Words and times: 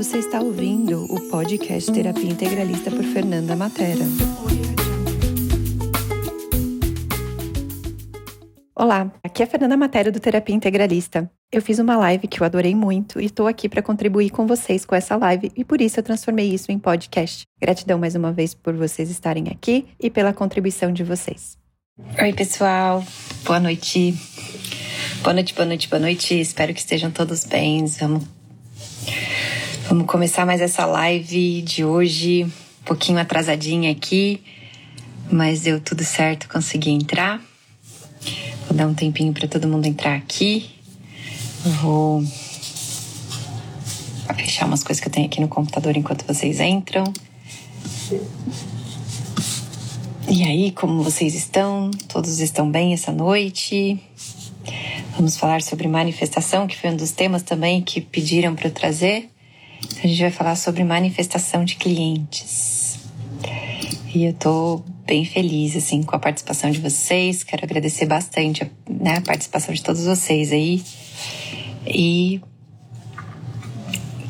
Você 0.00 0.16
está 0.16 0.40
ouvindo 0.40 1.04
o 1.12 1.28
podcast 1.28 1.92
Terapia 1.92 2.30
Integralista 2.30 2.90
por 2.90 3.04
Fernanda 3.04 3.54
Matera. 3.54 4.06
Olá, 8.74 9.12
aqui 9.22 9.42
é 9.42 9.44
a 9.44 9.46
Fernanda 9.46 9.76
Matera 9.76 10.10
do 10.10 10.18
Terapia 10.18 10.56
Integralista. 10.56 11.30
Eu 11.52 11.60
fiz 11.60 11.78
uma 11.78 11.98
live 11.98 12.26
que 12.28 12.40
eu 12.40 12.46
adorei 12.46 12.74
muito 12.74 13.20
e 13.20 13.26
estou 13.26 13.46
aqui 13.46 13.68
para 13.68 13.82
contribuir 13.82 14.30
com 14.30 14.46
vocês 14.46 14.86
com 14.86 14.94
essa 14.94 15.16
live 15.16 15.52
e 15.54 15.66
por 15.66 15.82
isso 15.82 16.00
eu 16.00 16.02
transformei 16.02 16.50
isso 16.50 16.72
em 16.72 16.78
podcast. 16.78 17.42
Gratidão 17.60 17.98
mais 17.98 18.14
uma 18.14 18.32
vez 18.32 18.54
por 18.54 18.72
vocês 18.72 19.10
estarem 19.10 19.48
aqui 19.50 19.86
e 20.00 20.08
pela 20.08 20.32
contribuição 20.32 20.90
de 20.90 21.04
vocês. 21.04 21.58
Oi, 22.18 22.32
pessoal. 22.32 23.04
Boa 23.44 23.60
noite. 23.60 24.14
Boa 25.22 25.34
noite, 25.34 25.52
boa 25.52 25.66
noite, 25.66 25.88
boa 25.90 26.00
noite. 26.00 26.40
Espero 26.40 26.72
que 26.72 26.80
estejam 26.80 27.10
todos 27.10 27.44
bem. 27.44 27.84
Vamos 28.00 28.24
Vamos 29.90 30.06
começar 30.06 30.46
mais 30.46 30.60
essa 30.60 30.86
live 30.86 31.62
de 31.62 31.84
hoje, 31.84 32.44
um 32.44 32.84
pouquinho 32.84 33.18
atrasadinha 33.18 33.90
aqui, 33.90 34.40
mas 35.28 35.62
deu 35.62 35.80
tudo 35.80 36.04
certo, 36.04 36.48
consegui 36.48 36.90
entrar. 36.90 37.42
Vou 38.68 38.76
dar 38.76 38.86
um 38.86 38.94
tempinho 38.94 39.32
para 39.32 39.48
todo 39.48 39.66
mundo 39.66 39.86
entrar 39.86 40.14
aqui. 40.14 40.70
Vou 41.82 42.22
fechar 44.36 44.66
umas 44.66 44.84
coisas 44.84 45.00
que 45.02 45.08
eu 45.08 45.12
tenho 45.12 45.26
aqui 45.26 45.40
no 45.40 45.48
computador 45.48 45.96
enquanto 45.96 46.24
vocês 46.24 46.60
entram. 46.60 47.02
E 50.28 50.44
aí, 50.44 50.70
como 50.70 51.02
vocês 51.02 51.34
estão? 51.34 51.90
Todos 52.06 52.38
estão 52.38 52.70
bem 52.70 52.92
essa 52.92 53.10
noite? 53.10 54.00
Vamos 55.16 55.36
falar 55.36 55.62
sobre 55.62 55.88
manifestação, 55.88 56.68
que 56.68 56.78
foi 56.78 56.90
um 56.90 56.96
dos 56.96 57.10
temas 57.10 57.42
também 57.42 57.82
que 57.82 58.00
pediram 58.00 58.54
para 58.54 58.68
eu 58.68 58.72
trazer. 58.72 59.28
A 60.02 60.06
gente 60.06 60.20
vai 60.20 60.30
falar 60.30 60.56
sobre 60.56 60.84
manifestação 60.84 61.64
de 61.64 61.76
clientes. 61.76 62.98
E 64.14 64.24
eu 64.24 64.32
tô 64.32 64.82
bem 65.06 65.24
feliz, 65.24 65.76
assim, 65.76 66.02
com 66.02 66.16
a 66.16 66.18
participação 66.18 66.70
de 66.70 66.80
vocês. 66.80 67.42
Quero 67.42 67.64
agradecer 67.64 68.06
bastante 68.06 68.70
né, 68.88 69.18
a 69.18 69.20
participação 69.20 69.74
de 69.74 69.82
todos 69.82 70.04
vocês 70.04 70.52
aí. 70.52 70.82
E 71.86 72.40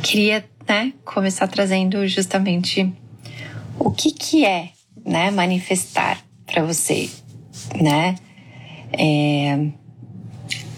queria 0.02 0.44
né, 0.68 0.92
começar 1.04 1.46
trazendo 1.48 2.06
justamente 2.06 2.92
o 3.78 3.90
que, 3.90 4.10
que 4.12 4.44
é 4.44 4.70
né, 5.04 5.30
manifestar 5.30 6.22
para 6.46 6.64
você, 6.64 7.08
né? 7.80 8.14
É, 8.92 9.66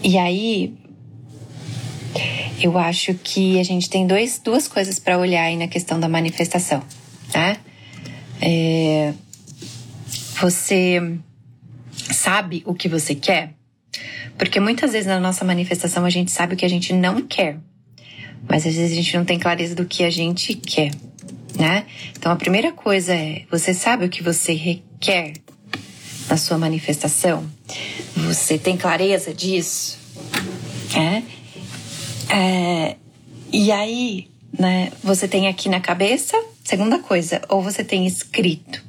e 0.03 0.17
aí, 0.17 0.75
eu 2.63 2.77
acho 2.77 3.13
que 3.15 3.59
a 3.59 3.63
gente 3.63 3.89
tem 3.89 4.07
dois, 4.07 4.39
duas 4.41 4.69
coisas 4.69 4.97
para 4.97 5.19
olhar 5.19 5.43
aí 5.43 5.57
na 5.57 5.67
questão 5.67 5.99
da 5.99 6.07
manifestação, 6.07 6.81
tá? 7.29 7.57
É, 8.41 9.13
você 10.39 11.19
sabe 11.91 12.63
o 12.65 12.73
que 12.73 12.87
você 12.87 13.13
quer? 13.13 13.53
Porque 14.37 14.61
muitas 14.61 14.93
vezes 14.93 15.07
na 15.07 15.19
nossa 15.19 15.43
manifestação 15.43 16.05
a 16.05 16.09
gente 16.09 16.31
sabe 16.31 16.53
o 16.53 16.57
que 16.57 16.63
a 16.63 16.69
gente 16.69 16.93
não 16.93 17.21
quer, 17.21 17.57
mas 18.47 18.65
às 18.65 18.73
vezes 18.73 18.93
a 18.93 18.95
gente 18.95 19.17
não 19.17 19.25
tem 19.25 19.37
clareza 19.37 19.75
do 19.75 19.85
que 19.85 20.05
a 20.05 20.09
gente 20.09 20.55
quer, 20.55 20.91
né? 21.59 21.85
Então 22.17 22.31
a 22.31 22.37
primeira 22.37 22.71
coisa 22.71 23.13
é: 23.13 23.43
você 23.51 23.73
sabe 23.73 24.05
o 24.05 24.09
que 24.09 24.23
você 24.23 24.53
requer 24.53 25.33
na 26.29 26.37
sua 26.37 26.57
manifestação? 26.57 27.45
Você 28.15 28.57
tem 28.57 28.77
clareza 28.77 29.33
disso? 29.33 29.99
É? 30.95 31.42
É, 32.29 32.95
e 33.51 33.71
aí, 33.71 34.27
né, 34.57 34.91
você 35.03 35.27
tem 35.27 35.47
aqui 35.47 35.69
na 35.69 35.79
cabeça, 35.79 36.37
segunda 36.63 36.99
coisa, 36.99 37.41
ou 37.49 37.61
você 37.61 37.83
tem 37.83 38.05
escrito, 38.05 38.83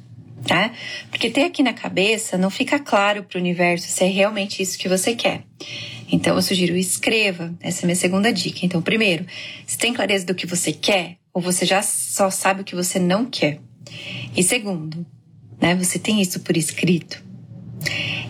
tá? 0.47 0.71
Porque 1.09 1.29
ter 1.29 1.43
aqui 1.43 1.63
na 1.63 1.73
cabeça 1.73 2.37
não 2.37 2.49
fica 2.49 2.79
claro 2.79 3.23
para 3.23 3.37
o 3.37 3.41
universo 3.41 3.87
se 3.87 4.03
é 4.03 4.07
realmente 4.07 4.61
isso 4.61 4.77
que 4.77 4.89
você 4.89 5.15
quer. 5.15 5.43
Então 6.11 6.35
eu 6.35 6.41
sugiro 6.41 6.75
escreva, 6.75 7.53
essa 7.61 7.81
é 7.81 7.83
a 7.83 7.87
minha 7.87 7.95
segunda 7.95 8.31
dica. 8.31 8.65
Então, 8.65 8.81
primeiro, 8.81 9.25
você 9.65 9.77
tem 9.77 9.93
clareza 9.93 10.25
do 10.25 10.35
que 10.35 10.45
você 10.45 10.71
quer 10.71 11.17
ou 11.33 11.41
você 11.41 11.65
já 11.65 11.81
só 11.81 12.29
sabe 12.29 12.61
o 12.61 12.63
que 12.63 12.75
você 12.75 12.99
não 12.99 13.25
quer? 13.25 13.59
E 14.35 14.43
segundo, 14.43 15.05
né, 15.59 15.75
você 15.75 15.97
tem 15.97 16.21
isso 16.21 16.39
por 16.39 16.55
escrito? 16.55 17.23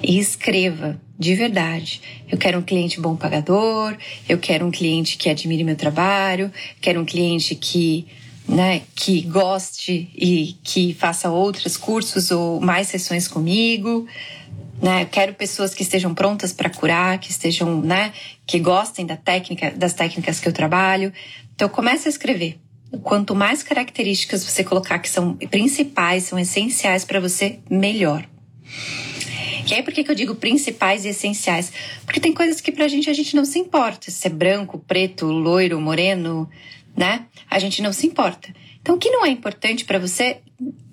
E 0.01 0.18
escreva 0.18 1.00
de 1.18 1.36
verdade. 1.36 2.02
Eu 2.30 2.38
quero 2.38 2.59
um 2.59 2.62
cliente 2.62 3.00
bom 3.00 3.16
pagador, 3.16 3.96
eu 4.28 4.38
quero 4.38 4.66
um 4.66 4.72
cliente 4.72 5.18
que 5.18 5.30
admire 5.30 5.64
meu 5.64 5.76
trabalho, 5.76 6.52
quero 6.81 7.02
um 7.02 7.06
cliente 7.06 7.56
que, 7.56 8.06
né, 8.48 8.81
que 8.94 9.22
goste 9.22 10.09
e 10.16 10.58
que 10.64 10.94
faça 10.94 11.30
outros 11.30 11.78
cursos 11.78 12.31
ou 12.31 12.59
mais 12.59 12.88
sessões 12.88 13.28
comigo. 13.28 14.06
Né? 14.81 15.04
Eu 15.04 15.08
quero 15.08 15.34
pessoas 15.34 15.74
que 15.74 15.84
estejam 15.84 16.14
prontas 16.14 16.52
para 16.52 16.70
curar, 16.70 17.18
que 17.18 17.31
estejam, 17.31 17.81
né, 17.81 18.12
que 18.46 18.59
gostem 18.59 19.06
da 19.06 19.16
técnica, 19.16 19.72
das 19.72 19.94
técnicas 19.94 20.40
que 20.40 20.48
eu 20.48 20.54
trabalho. 20.54 21.14
Então 21.56 21.70
comece 21.70 22.08
a 22.08 22.12
escrever. 22.12 22.59
Quanto 23.04 23.34
mais 23.34 23.64
características 23.64 24.46
você 24.46 24.64
colocar 24.64 25.00
que 25.00 25.09
são 25.09 25.34
principais, 25.34 26.24
são 26.24 26.38
essenciais 26.38 27.04
para 27.04 27.20
você, 27.20 27.59
melhor. 27.70 28.25
E 29.68 29.74
aí, 29.74 29.84
por 29.84 29.94
que, 29.94 30.03
que 30.03 30.12
eu 30.12 30.16
digo 30.16 30.36
principais 30.36 31.06
e 31.06 31.09
essenciais? 31.09 31.72
Porque 32.06 32.20
tem 32.20 32.34
coisas 32.34 32.62
que 32.62 32.72
pra 32.72 32.88
gente 32.88 33.09
a 33.09 33.14
gente 33.14 33.36
não 33.36 33.44
se 33.44 33.58
importa. 33.58 34.12
Se 34.12 34.28
é 34.28 34.30
branco, 34.30 34.78
preto, 34.78 35.26
loiro, 35.26 35.81
moreno, 35.81 36.50
né? 36.96 37.26
A 37.50 37.58
gente 37.58 37.81
não 37.81 37.92
se 37.92 38.06
importa. 38.06 38.54
Então, 38.81 38.96
o 38.96 38.98
que 39.00 39.09
não 39.09 39.25
é 39.25 39.30
importante 39.30 39.84
para 39.84 39.98
você, 39.98 40.38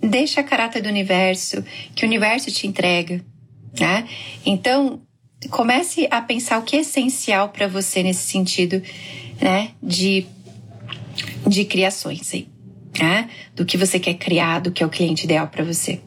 deixa 0.00 0.41
a 0.41 0.44
caráter 0.44 0.82
do 0.82 0.88
universo, 0.88 1.62
que 1.94 2.05
o 2.05 2.09
universo 2.09 2.50
te 2.50 2.66
entrega, 2.66 3.22
né? 3.78 4.09
Então, 4.47 5.03
comece 5.50 6.09
a 6.11 6.22
pensar 6.22 6.59
o 6.59 6.62
que 6.62 6.77
é 6.77 6.81
essencial 6.81 7.50
para 7.50 7.69
você 7.69 8.03
nesse 8.03 8.27
sentido, 8.27 8.82
né? 9.38 9.72
De, 9.82 10.27
de 11.47 11.65
criações 11.66 12.32
aí 12.32 12.49
né? 13.00 13.28
Do 13.55 13.65
que 13.65 13.77
você 13.77 13.99
quer 13.99 14.15
criar, 14.15 14.61
do 14.61 14.71
que 14.71 14.82
é 14.82 14.87
o 14.87 14.91
cliente 14.91 15.25
ideal 15.25 15.49
para 15.49 15.65
você. 15.65 16.00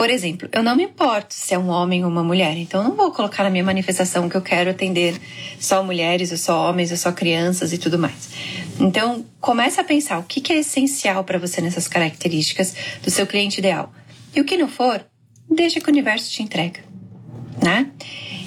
Por 0.00 0.08
exemplo, 0.08 0.48
eu 0.50 0.62
não 0.62 0.74
me 0.74 0.84
importo 0.84 1.34
se 1.34 1.52
é 1.52 1.58
um 1.58 1.68
homem 1.68 2.06
ou 2.06 2.10
uma 2.10 2.24
mulher, 2.24 2.56
então 2.56 2.82
eu 2.82 2.88
não 2.88 2.96
vou 2.96 3.12
colocar 3.12 3.44
na 3.44 3.50
minha 3.50 3.62
manifestação 3.62 4.30
que 4.30 4.34
eu 4.34 4.40
quero 4.40 4.70
atender 4.70 5.14
só 5.58 5.84
mulheres, 5.84 6.30
ou 6.30 6.38
só 6.38 6.70
homens, 6.70 6.90
ou 6.90 6.96
só 6.96 7.12
crianças 7.12 7.70
e 7.74 7.76
tudo 7.76 7.98
mais. 7.98 8.30
Então, 8.80 9.26
comece 9.42 9.78
a 9.78 9.84
pensar 9.84 10.18
o 10.18 10.22
que 10.22 10.54
é 10.54 10.60
essencial 10.60 11.22
para 11.22 11.38
você 11.38 11.60
nessas 11.60 11.86
características 11.86 12.74
do 13.02 13.10
seu 13.10 13.26
cliente 13.26 13.58
ideal. 13.58 13.92
E 14.34 14.40
o 14.40 14.44
que 14.46 14.56
não 14.56 14.68
for, 14.68 15.04
deixa 15.50 15.80
que 15.80 15.86
o 15.88 15.92
universo 15.92 16.30
te 16.30 16.42
entrega, 16.42 16.80
né? 17.62 17.90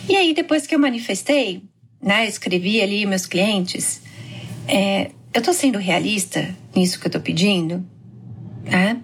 E 0.10 0.16
aí, 0.16 0.34
depois 0.34 0.66
que 0.66 0.74
eu 0.74 0.80
manifestei, 0.80 1.62
né, 2.02 2.28
escrevi 2.28 2.82
ali 2.82 3.06
meus 3.06 3.28
clientes, 3.28 4.02
é, 4.68 5.12
eu 5.32 5.40
tô 5.40 5.54
sendo 5.54 5.78
realista 5.78 6.50
nisso 6.76 7.00
que 7.00 7.06
eu 7.06 7.12
tô 7.12 7.20
pedindo? 7.20 7.86
Né? 8.64 9.02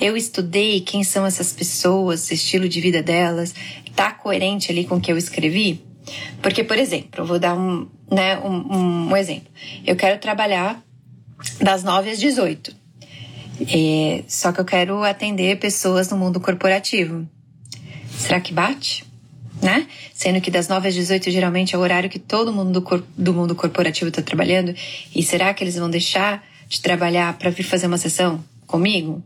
Eu 0.00 0.16
estudei 0.16 0.80
quem 0.80 1.04
são 1.04 1.24
essas 1.24 1.52
pessoas, 1.52 2.30
estilo 2.30 2.68
de 2.68 2.80
vida 2.80 3.02
delas, 3.02 3.54
tá 3.94 4.10
coerente 4.10 4.70
ali 4.70 4.84
com 4.84 4.96
o 4.96 5.00
que 5.00 5.10
eu 5.10 5.16
escrevi? 5.16 5.84
Porque, 6.42 6.62
por 6.62 6.76
exemplo, 6.76 7.22
eu 7.22 7.26
vou 7.26 7.38
dar 7.38 7.54
um, 7.54 7.88
né, 8.10 8.38
um, 8.38 9.08
um 9.08 9.16
exemplo. 9.16 9.48
Eu 9.84 9.96
quero 9.96 10.20
trabalhar 10.20 10.82
das 11.60 11.82
9 11.82 12.10
às 12.10 12.18
18. 12.18 12.74
É, 13.60 14.22
só 14.28 14.52
que 14.52 14.60
eu 14.60 14.64
quero 14.64 15.02
atender 15.02 15.58
pessoas 15.58 16.10
no 16.10 16.16
mundo 16.16 16.40
corporativo. 16.40 17.26
Será 18.10 18.40
que 18.40 18.52
bate? 18.52 19.06
né? 19.62 19.86
Sendo 20.12 20.40
que 20.40 20.50
das 20.50 20.68
9 20.68 20.88
às 20.88 20.94
18 20.94 21.30
geralmente 21.30 21.74
é 21.74 21.78
o 21.78 21.80
horário 21.80 22.10
que 22.10 22.18
todo 22.18 22.52
mundo 22.52 22.80
do, 22.80 23.04
do 23.16 23.32
mundo 23.32 23.54
corporativo 23.54 24.08
está 24.08 24.22
trabalhando. 24.22 24.74
E 25.14 25.22
será 25.22 25.52
que 25.54 25.64
eles 25.64 25.76
vão 25.76 25.88
deixar 25.88 26.44
de 26.68 26.80
trabalhar 26.80 27.36
para 27.38 27.50
vir 27.50 27.62
fazer 27.62 27.86
uma 27.86 27.98
sessão 27.98 28.44
comigo? 28.76 29.22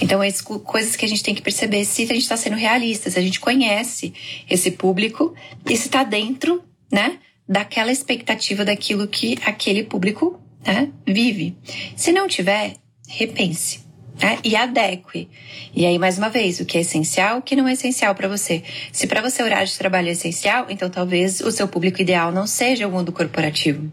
Então, 0.00 0.22
é 0.22 0.30
coisas 0.64 0.96
que 0.96 1.04
a 1.04 1.08
gente 1.08 1.22
tem 1.22 1.34
que 1.34 1.42
perceber 1.42 1.84
se 1.84 2.02
a 2.02 2.06
gente 2.06 2.18
está 2.18 2.36
sendo 2.36 2.56
realista, 2.56 3.10
se 3.10 3.18
a 3.18 3.22
gente 3.22 3.40
conhece 3.40 4.12
esse 4.48 4.70
público 4.70 5.34
e 5.68 5.76
se 5.76 5.86
está 5.86 6.04
dentro, 6.04 6.62
né, 6.92 7.18
daquela 7.48 7.90
expectativa 7.90 8.64
daquilo 8.64 9.08
que 9.08 9.38
aquele 9.44 9.82
público 9.82 10.38
né, 10.64 10.90
vive. 11.06 11.56
Se 11.96 12.12
não 12.12 12.28
tiver, 12.28 12.76
repense 13.08 13.86
né? 14.20 14.38
E 14.42 14.56
adeque. 14.56 15.28
E 15.74 15.84
aí, 15.84 15.98
mais 15.98 16.18
uma 16.18 16.28
vez, 16.28 16.60
o 16.60 16.64
que 16.64 16.78
é 16.78 16.80
essencial, 16.80 17.38
o 17.38 17.42
que 17.42 17.54
não 17.54 17.68
é 17.68 17.72
essencial 17.72 18.14
para 18.14 18.28
você. 18.28 18.62
Se 18.90 19.06
para 19.06 19.20
você 19.20 19.42
o 19.42 19.44
horário 19.44 19.66
de 19.66 19.76
trabalho 19.76 20.08
é 20.08 20.12
essencial, 20.12 20.66
então 20.70 20.88
talvez 20.88 21.40
o 21.40 21.50
seu 21.50 21.68
público 21.68 22.00
ideal 22.00 22.32
não 22.32 22.46
seja 22.46 22.88
o 22.88 22.90
mundo 22.90 23.12
corporativo. 23.12 23.90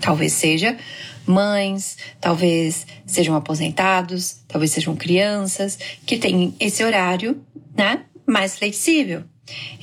Talvez 0.00 0.32
seja 0.32 0.76
mães, 1.26 1.96
talvez 2.20 2.86
sejam 3.04 3.34
aposentados, 3.34 4.40
talvez 4.48 4.70
sejam 4.70 4.96
crianças 4.96 5.78
que 6.04 6.16
têm 6.16 6.54
esse 6.58 6.82
horário, 6.82 7.42
né, 7.76 8.04
mais 8.26 8.56
flexível. 8.56 9.24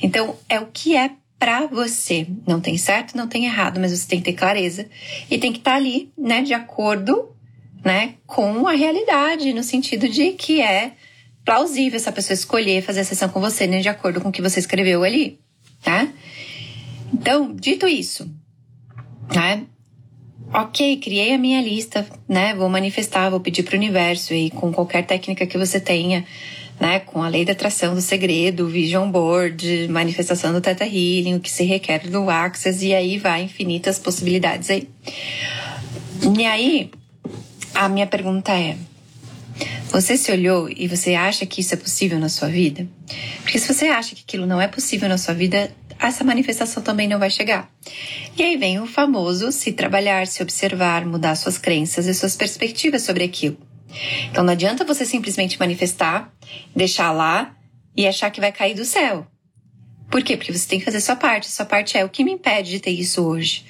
Então, 0.02 0.36
é 0.48 0.60
o 0.60 0.66
que 0.66 0.96
é 0.96 1.10
para 1.38 1.66
você. 1.66 2.26
Não 2.46 2.60
tem 2.60 2.76
certo, 2.78 3.16
não 3.16 3.28
tem 3.28 3.44
errado, 3.44 3.78
mas 3.78 3.92
você 3.92 4.08
tem 4.08 4.18
que 4.18 4.26
ter 4.26 4.32
clareza 4.32 4.86
e 5.30 5.38
tem 5.38 5.52
que 5.52 5.58
estar 5.58 5.72
tá 5.72 5.76
ali, 5.76 6.10
né, 6.16 6.42
de 6.42 6.54
acordo 6.54 7.34
né, 7.84 8.14
com 8.26 8.66
a 8.66 8.72
realidade, 8.72 9.52
no 9.52 9.62
sentido 9.62 10.08
de 10.08 10.32
que 10.32 10.62
é 10.62 10.92
plausível 11.44 11.96
essa 11.96 12.10
pessoa 12.10 12.34
escolher 12.34 12.82
fazer 12.82 13.00
a 13.00 13.04
sessão 13.04 13.28
com 13.28 13.40
você, 13.40 13.66
né, 13.66 13.80
de 13.80 13.88
acordo 13.88 14.20
com 14.20 14.30
o 14.30 14.32
que 14.32 14.40
você 14.40 14.58
escreveu 14.58 15.04
ali, 15.04 15.38
tá? 15.82 16.08
Então, 17.12 17.54
dito 17.54 17.86
isso, 17.86 18.28
né? 19.34 19.66
Ok, 20.52 20.98
criei 20.98 21.34
a 21.34 21.38
minha 21.38 21.60
lista, 21.60 22.06
né? 22.28 22.54
Vou 22.54 22.68
manifestar, 22.68 23.30
vou 23.30 23.40
pedir 23.40 23.62
para 23.62 23.74
o 23.74 23.78
universo 23.78 24.32
e 24.34 24.50
com 24.50 24.72
qualquer 24.72 25.04
técnica 25.04 25.46
que 25.46 25.58
você 25.58 25.80
tenha, 25.80 26.24
né? 26.78 27.00
Com 27.00 27.22
a 27.22 27.28
lei 27.28 27.44
da 27.44 27.52
atração 27.52 27.94
do 27.94 28.00
segredo, 28.00 28.68
vision 28.68 29.10
board, 29.10 29.88
manifestação 29.88 30.52
do 30.52 30.60
Theta 30.60 30.84
Healing, 30.84 31.36
o 31.36 31.40
que 31.40 31.50
se 31.50 31.64
requer 31.64 32.08
do 32.08 32.30
Access 32.30 32.84
e 32.86 32.94
aí 32.94 33.18
vai 33.18 33.42
infinitas 33.42 33.98
possibilidades 33.98 34.70
aí. 34.70 34.88
E 36.38 36.44
aí, 36.44 36.90
a 37.74 37.88
minha 37.88 38.06
pergunta 38.06 38.52
é: 38.52 38.76
você 39.90 40.16
se 40.16 40.32
olhou 40.32 40.68
e 40.68 40.88
você 40.88 41.14
acha 41.14 41.46
que 41.46 41.60
isso 41.60 41.74
é 41.74 41.76
possível 41.76 42.18
na 42.18 42.28
sua 42.28 42.48
vida? 42.48 42.86
Porque 43.42 43.58
se 43.58 43.72
você 43.72 43.86
acha 43.86 44.14
que 44.14 44.22
aquilo 44.26 44.46
não 44.46 44.60
é 44.60 44.66
possível 44.66 45.08
na 45.08 45.18
sua 45.18 45.34
vida, 45.34 45.70
essa 45.98 46.24
manifestação 46.24 46.82
também 46.82 47.08
não 47.08 47.18
vai 47.18 47.30
chegar. 47.30 47.70
E 48.36 48.42
aí 48.42 48.56
vem 48.56 48.80
o 48.80 48.86
famoso 48.86 49.50
se 49.52 49.72
trabalhar, 49.72 50.26
se 50.26 50.42
observar, 50.42 51.04
mudar 51.04 51.34
suas 51.34 51.58
crenças 51.58 52.06
e 52.06 52.14
suas 52.14 52.36
perspectivas 52.36 53.02
sobre 53.02 53.24
aquilo. 53.24 53.56
Então 54.30 54.42
não 54.42 54.52
adianta 54.52 54.84
você 54.84 55.04
simplesmente 55.04 55.58
manifestar, 55.58 56.32
deixar 56.74 57.12
lá 57.12 57.54
e 57.96 58.06
achar 58.06 58.30
que 58.30 58.40
vai 58.40 58.52
cair 58.52 58.74
do 58.74 58.84
céu. 58.84 59.26
Por 60.10 60.22
quê? 60.22 60.36
Porque 60.36 60.52
você 60.52 60.68
tem 60.68 60.78
que 60.78 60.84
fazer 60.84 61.00
sua 61.00 61.16
parte. 61.16 61.50
Sua 61.50 61.64
parte 61.64 61.96
é 61.96 62.04
o 62.04 62.08
que 62.08 62.22
me 62.22 62.32
impede 62.32 62.70
de 62.70 62.80
ter 62.80 62.90
isso 62.90 63.24
hoje. 63.24 63.64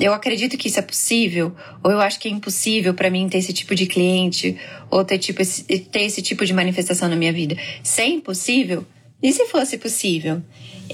Eu 0.00 0.14
acredito 0.14 0.56
que 0.56 0.68
isso 0.68 0.78
é 0.78 0.82
possível, 0.82 1.54
ou 1.82 1.90
eu 1.90 2.00
acho 2.00 2.18
que 2.18 2.26
é 2.26 2.30
impossível 2.30 2.94
para 2.94 3.10
mim 3.10 3.28
ter 3.28 3.38
esse 3.38 3.52
tipo 3.52 3.74
de 3.74 3.86
cliente, 3.86 4.56
ou 4.90 5.04
ter, 5.04 5.18
tipo, 5.18 5.42
ter 5.44 6.02
esse 6.02 6.22
tipo 6.22 6.46
de 6.46 6.54
manifestação 6.54 7.08
na 7.08 7.16
minha 7.16 7.32
vida. 7.32 7.56
Se 7.82 8.00
é 8.00 8.08
impossível, 8.08 8.86
e 9.22 9.32
se 9.32 9.46
fosse 9.46 9.78
possível? 9.78 10.42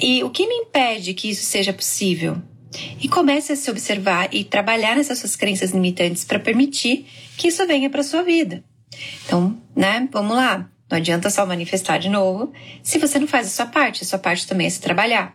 E 0.00 0.22
o 0.22 0.30
que 0.30 0.46
me 0.46 0.54
impede 0.54 1.14
que 1.14 1.30
isso 1.30 1.44
seja 1.44 1.72
possível? 1.72 2.36
E 3.00 3.08
comece 3.08 3.52
a 3.52 3.56
se 3.56 3.70
observar 3.70 4.28
e 4.32 4.44
trabalhar 4.44 4.96
nessas 4.96 5.18
suas 5.18 5.34
crenças 5.34 5.70
limitantes 5.70 6.24
para 6.24 6.38
permitir 6.38 7.06
que 7.36 7.48
isso 7.48 7.66
venha 7.66 7.88
para 7.88 8.02
sua 8.02 8.22
vida. 8.22 8.62
Então, 9.24 9.56
né, 9.74 10.06
vamos 10.12 10.36
lá. 10.36 10.68
Não 10.90 10.96
adianta 10.96 11.30
só 11.30 11.44
manifestar 11.44 11.98
de 11.98 12.08
novo 12.08 12.52
se 12.82 12.98
você 12.98 13.18
não 13.18 13.26
faz 13.26 13.46
a 13.46 13.50
sua 13.50 13.66
parte. 13.66 14.02
A 14.02 14.06
sua 14.06 14.18
parte 14.18 14.46
também 14.46 14.66
é 14.66 14.70
se 14.70 14.80
trabalhar. 14.80 15.34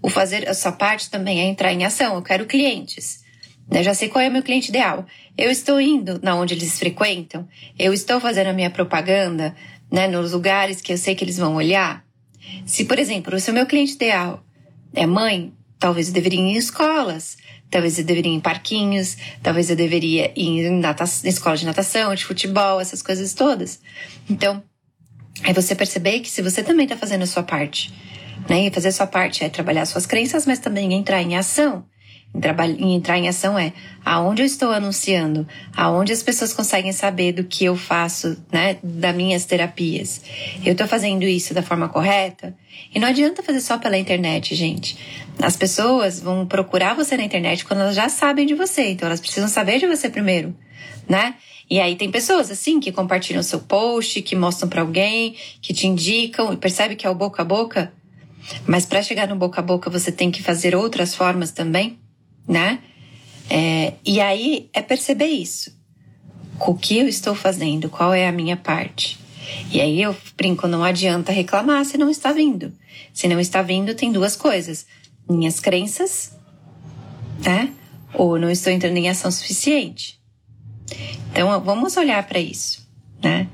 O 0.00 0.08
fazer 0.08 0.48
a 0.48 0.54
sua 0.54 0.72
parte 0.72 1.10
também 1.10 1.40
é 1.40 1.44
entrar 1.44 1.72
em 1.72 1.84
ação. 1.84 2.14
Eu 2.14 2.22
quero 2.22 2.46
clientes. 2.46 3.22
Eu 3.70 3.82
já 3.82 3.94
sei 3.94 4.08
qual 4.08 4.22
é 4.22 4.28
o 4.28 4.32
meu 4.32 4.42
cliente 4.42 4.68
ideal. 4.68 5.06
Eu 5.36 5.50
estou 5.50 5.80
indo 5.80 6.20
na 6.22 6.34
onde 6.34 6.54
eles 6.54 6.78
frequentam. 6.78 7.48
Eu 7.78 7.92
estou 7.94 8.20
fazendo 8.20 8.48
a 8.48 8.52
minha 8.52 8.70
propaganda, 8.70 9.54
né, 9.90 10.06
nos 10.06 10.32
lugares 10.32 10.80
que 10.80 10.92
eu 10.92 10.98
sei 10.98 11.14
que 11.14 11.24
eles 11.24 11.38
vão 11.38 11.54
olhar. 11.54 12.03
Se, 12.66 12.84
por 12.84 12.98
exemplo, 12.98 13.38
se 13.38 13.50
o 13.50 13.54
meu 13.54 13.66
cliente 13.66 13.94
ideal 13.94 14.44
é 14.94 15.06
mãe, 15.06 15.52
talvez 15.78 16.08
eu 16.08 16.14
deveria 16.14 16.40
ir 16.40 16.42
em 16.42 16.56
escolas, 16.56 17.36
talvez 17.70 17.98
eu 17.98 18.04
deveria 18.04 18.32
ir 18.32 18.36
em 18.36 18.40
parquinhos, 18.40 19.16
talvez 19.42 19.70
eu 19.70 19.76
deveria 19.76 20.32
ir 20.36 20.42
em, 20.46 20.80
em 20.80 21.28
escola 21.28 21.56
de 21.56 21.66
natação, 21.66 22.14
de 22.14 22.24
futebol, 22.24 22.80
essas 22.80 23.02
coisas 23.02 23.34
todas. 23.34 23.80
Então, 24.28 24.62
é 25.42 25.52
você 25.52 25.74
perceber 25.74 26.20
que 26.20 26.30
se 26.30 26.42
você 26.42 26.62
também 26.62 26.84
está 26.84 26.96
fazendo 26.96 27.22
a 27.22 27.26
sua 27.26 27.42
parte, 27.42 27.92
né? 28.48 28.66
E 28.66 28.70
fazer 28.70 28.88
a 28.88 28.92
sua 28.92 29.06
parte 29.06 29.44
é 29.44 29.48
trabalhar 29.48 29.86
suas 29.86 30.06
crenças, 30.06 30.46
mas 30.46 30.58
também 30.58 30.92
entrar 30.92 31.20
em 31.22 31.36
ação. 31.36 31.84
Em 32.78 32.94
entrar 32.94 33.16
em 33.16 33.28
ação 33.28 33.56
é 33.56 33.72
aonde 34.04 34.42
eu 34.42 34.46
estou 34.46 34.72
anunciando, 34.72 35.46
aonde 35.74 36.12
as 36.12 36.20
pessoas 36.20 36.52
conseguem 36.52 36.90
saber 36.90 37.30
do 37.30 37.44
que 37.44 37.64
eu 37.64 37.76
faço, 37.76 38.36
né, 38.50 38.76
das 38.82 39.14
minhas 39.14 39.44
terapias. 39.44 40.20
Eu 40.64 40.72
estou 40.72 40.88
fazendo 40.88 41.22
isso 41.22 41.54
da 41.54 41.62
forma 41.62 41.88
correta? 41.88 42.52
E 42.92 42.98
não 42.98 43.06
adianta 43.06 43.40
fazer 43.40 43.60
só 43.60 43.78
pela 43.78 43.96
internet, 43.96 44.52
gente. 44.56 44.98
As 45.40 45.56
pessoas 45.56 46.20
vão 46.20 46.44
procurar 46.44 46.94
você 46.94 47.16
na 47.16 47.22
internet 47.22 47.64
quando 47.64 47.80
elas 47.80 47.94
já 47.94 48.08
sabem 48.08 48.46
de 48.46 48.54
você, 48.54 48.90
então 48.90 49.06
elas 49.06 49.20
precisam 49.20 49.48
saber 49.48 49.78
de 49.78 49.86
você 49.86 50.10
primeiro, 50.10 50.56
né? 51.08 51.36
E 51.70 51.78
aí 51.78 51.94
tem 51.94 52.10
pessoas 52.10 52.50
assim 52.50 52.80
que 52.80 52.90
compartilham 52.90 53.44
seu 53.44 53.60
post, 53.60 54.20
que 54.22 54.34
mostram 54.34 54.68
para 54.68 54.82
alguém, 54.82 55.36
que 55.62 55.72
te 55.72 55.86
indicam 55.86 56.52
e 56.52 56.56
percebe 56.56 56.96
que 56.96 57.06
é 57.06 57.10
o 57.10 57.14
boca 57.14 57.42
a 57.42 57.44
boca. 57.44 57.92
Mas 58.66 58.84
para 58.84 59.02
chegar 59.02 59.28
no 59.28 59.36
boca 59.36 59.60
a 59.60 59.64
boca 59.64 59.88
você 59.88 60.10
tem 60.10 60.32
que 60.32 60.42
fazer 60.42 60.74
outras 60.74 61.14
formas 61.14 61.52
também 61.52 61.98
né? 62.46 62.80
É, 63.48 63.94
e 64.04 64.20
aí 64.20 64.68
é 64.72 64.80
perceber 64.80 65.26
isso. 65.26 65.76
O 66.60 66.74
que 66.74 66.98
eu 66.98 67.08
estou 67.08 67.34
fazendo? 67.34 67.88
Qual 67.88 68.14
é 68.14 68.26
a 68.26 68.32
minha 68.32 68.56
parte? 68.56 69.18
E 69.70 69.80
aí 69.80 70.00
eu 70.00 70.16
brinco, 70.36 70.66
não 70.66 70.82
adianta 70.82 71.32
reclamar 71.32 71.84
se 71.84 71.98
não 71.98 72.08
está 72.08 72.32
vindo. 72.32 72.72
Se 73.12 73.28
não 73.28 73.40
está 73.40 73.60
vindo, 73.62 73.94
tem 73.94 74.12
duas 74.12 74.36
coisas: 74.36 74.86
minhas 75.28 75.60
crenças, 75.60 76.36
né? 77.44 77.72
Ou 78.14 78.38
não 78.38 78.50
estou 78.50 78.72
entrando 78.72 78.96
em 78.96 79.08
ação 79.08 79.30
suficiente. 79.30 80.20
Então 81.30 81.60
vamos 81.60 81.96
olhar 81.96 82.22
para 82.26 82.38
isso, 82.38 82.88
né? 83.22 83.48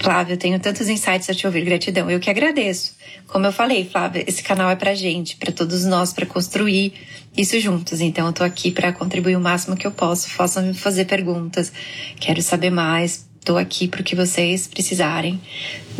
Flávia, 0.00 0.32
eu 0.34 0.38
tenho 0.38 0.58
tantos 0.58 0.88
insights 0.88 1.28
a 1.28 1.34
te 1.34 1.46
ouvir, 1.46 1.64
gratidão. 1.64 2.10
Eu 2.10 2.18
que 2.18 2.30
agradeço. 2.30 2.96
Como 3.26 3.46
eu 3.46 3.52
falei, 3.52 3.84
Flávia, 3.84 4.24
esse 4.26 4.42
canal 4.42 4.70
é 4.70 4.76
pra 4.76 4.94
gente, 4.94 5.36
para 5.36 5.52
todos 5.52 5.84
nós, 5.84 6.12
para 6.12 6.24
construir 6.24 6.94
isso 7.36 7.58
juntos. 7.60 8.00
Então 8.00 8.26
eu 8.26 8.32
tô 8.32 8.42
aqui 8.42 8.70
para 8.70 8.92
contribuir 8.92 9.36
o 9.36 9.40
máximo 9.40 9.76
que 9.76 9.86
eu 9.86 9.90
posso. 9.90 10.30
Façam 10.30 10.62
me 10.62 10.74
fazer 10.74 11.04
perguntas. 11.04 11.72
Quero 12.18 12.40
saber 12.42 12.70
mais. 12.70 13.28
Tô 13.44 13.56
aqui 13.56 13.88
pro 13.88 14.02
que 14.02 14.14
vocês 14.14 14.66
precisarem, 14.66 15.40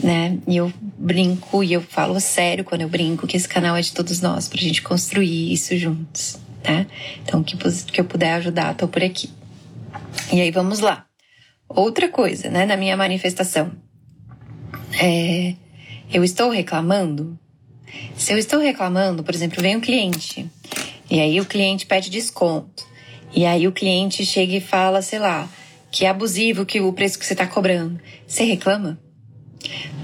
né? 0.02 0.38
E 0.46 0.58
eu 0.58 0.70
brinco 0.98 1.64
e 1.64 1.72
eu 1.72 1.80
falo 1.80 2.20
sério 2.20 2.64
quando 2.64 2.82
eu 2.82 2.88
brinco 2.88 3.26
que 3.26 3.36
esse 3.36 3.48
canal 3.48 3.76
é 3.76 3.80
de 3.80 3.92
todos 3.92 4.20
nós, 4.20 4.46
pra 4.46 4.60
gente 4.60 4.82
construir 4.82 5.50
isso 5.50 5.74
juntos, 5.78 6.38
né? 6.62 6.86
Então, 7.22 7.42
que, 7.42 7.56
que 7.56 8.00
eu 8.00 8.04
puder 8.04 8.34
ajudar, 8.34 8.74
tô 8.74 8.86
por 8.86 9.02
aqui. 9.02 9.30
E 10.30 10.38
aí, 10.38 10.50
vamos 10.50 10.80
lá. 10.80 11.09
Outra 11.72 12.08
coisa, 12.08 12.50
né, 12.50 12.66
na 12.66 12.76
minha 12.76 12.96
manifestação. 12.96 13.70
É, 15.00 15.54
eu 16.12 16.24
estou 16.24 16.50
reclamando? 16.50 17.38
Se 18.16 18.32
eu 18.32 18.38
estou 18.38 18.58
reclamando, 18.58 19.22
por 19.22 19.32
exemplo, 19.32 19.62
vem 19.62 19.76
um 19.76 19.80
cliente 19.80 20.50
e 21.08 21.20
aí 21.20 21.40
o 21.40 21.44
cliente 21.44 21.86
pede 21.86 22.10
desconto. 22.10 22.84
E 23.32 23.46
aí 23.46 23.68
o 23.68 23.72
cliente 23.72 24.26
chega 24.26 24.56
e 24.56 24.60
fala, 24.60 25.00
sei 25.00 25.20
lá, 25.20 25.48
que 25.92 26.04
é 26.04 26.08
abusivo 26.08 26.66
que 26.66 26.80
o 26.80 26.92
preço 26.92 27.16
que 27.16 27.24
você 27.24 27.34
está 27.34 27.46
cobrando. 27.46 28.00
Você 28.26 28.42
reclama? 28.42 28.98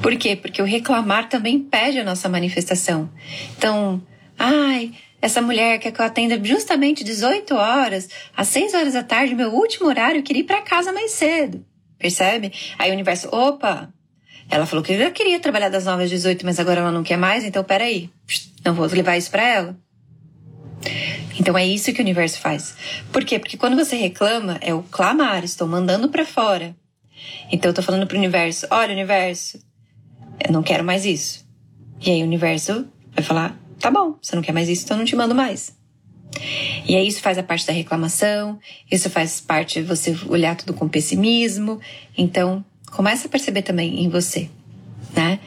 Por 0.00 0.16
quê? 0.16 0.36
Porque 0.36 0.62
o 0.62 0.64
reclamar 0.64 1.28
também 1.28 1.58
pede 1.58 1.98
a 1.98 2.04
nossa 2.04 2.28
manifestação. 2.28 3.10
Então, 3.58 4.00
ai, 4.38 4.92
essa 5.20 5.40
mulher 5.40 5.78
quer 5.78 5.90
que 5.90 6.00
eu 6.00 6.04
atenda 6.04 6.42
justamente 6.42 7.02
18 7.02 7.54
horas, 7.54 8.08
às 8.36 8.48
6 8.48 8.74
horas 8.74 8.92
da 8.92 9.02
tarde, 9.02 9.34
meu 9.34 9.50
último 9.50 9.88
horário, 9.88 10.18
eu 10.18 10.22
queria 10.22 10.42
ir 10.42 10.46
para 10.46 10.62
casa 10.62 10.92
mais 10.92 11.12
cedo. 11.12 11.64
Percebe? 11.98 12.52
Aí 12.78 12.90
o 12.90 12.94
universo, 12.94 13.28
opa, 13.34 13.92
ela 14.48 14.66
falou 14.66 14.84
que 14.84 14.92
eu 14.92 15.12
queria 15.12 15.40
trabalhar 15.40 15.68
das 15.68 15.84
9 15.86 16.04
às 16.04 16.10
18, 16.10 16.44
mas 16.44 16.60
agora 16.60 16.80
ela 16.80 16.92
não 16.92 17.02
quer 17.02 17.16
mais, 17.16 17.44
então 17.44 17.64
peraí, 17.64 18.10
não 18.64 18.74
vou 18.74 18.86
levar 18.86 19.16
isso 19.16 19.30
para 19.30 19.42
ela. 19.42 19.76
Então 21.38 21.56
é 21.56 21.66
isso 21.66 21.92
que 21.92 22.00
o 22.00 22.04
universo 22.04 22.38
faz. 22.38 22.76
Por 23.12 23.24
quê? 23.24 23.38
Porque 23.38 23.56
quando 23.56 23.76
você 23.76 23.96
reclama, 23.96 24.58
é 24.60 24.72
o 24.72 24.82
clamar, 24.82 25.44
estou 25.44 25.66
mandando 25.66 26.08
para 26.08 26.24
fora. 26.24 26.76
Então 27.50 27.70
eu 27.70 27.74
tô 27.74 27.82
falando 27.82 28.06
pro 28.06 28.16
universo, 28.16 28.66
olha 28.70 28.92
universo, 28.92 29.58
eu 30.46 30.52
não 30.52 30.62
quero 30.62 30.84
mais 30.84 31.04
isso. 31.04 31.44
E 32.00 32.10
aí 32.10 32.22
o 32.22 32.26
universo 32.26 32.86
vai 33.12 33.24
falar, 33.24 33.58
tá 33.78 33.90
bom, 33.90 34.16
você 34.20 34.34
não 34.34 34.42
quer 34.42 34.52
mais 34.52 34.68
isso, 34.68 34.84
então 34.84 34.96
eu 34.96 34.98
não 34.98 35.06
te 35.06 35.16
mando 35.16 35.34
mais. 35.34 35.74
E 36.86 36.94
aí 36.94 37.06
isso 37.06 37.20
faz 37.20 37.38
a 37.38 37.42
parte 37.42 37.66
da 37.66 37.72
reclamação, 37.72 38.58
isso 38.90 39.08
faz 39.08 39.40
parte 39.40 39.80
de 39.80 39.86
você 39.86 40.16
olhar 40.28 40.56
tudo 40.56 40.74
com 40.74 40.88
pessimismo. 40.88 41.80
Então, 42.16 42.64
começa 42.90 43.26
a 43.26 43.30
perceber 43.30 43.62
também 43.62 44.04
em 44.04 44.08
você, 44.08 44.48
né? 45.14 45.38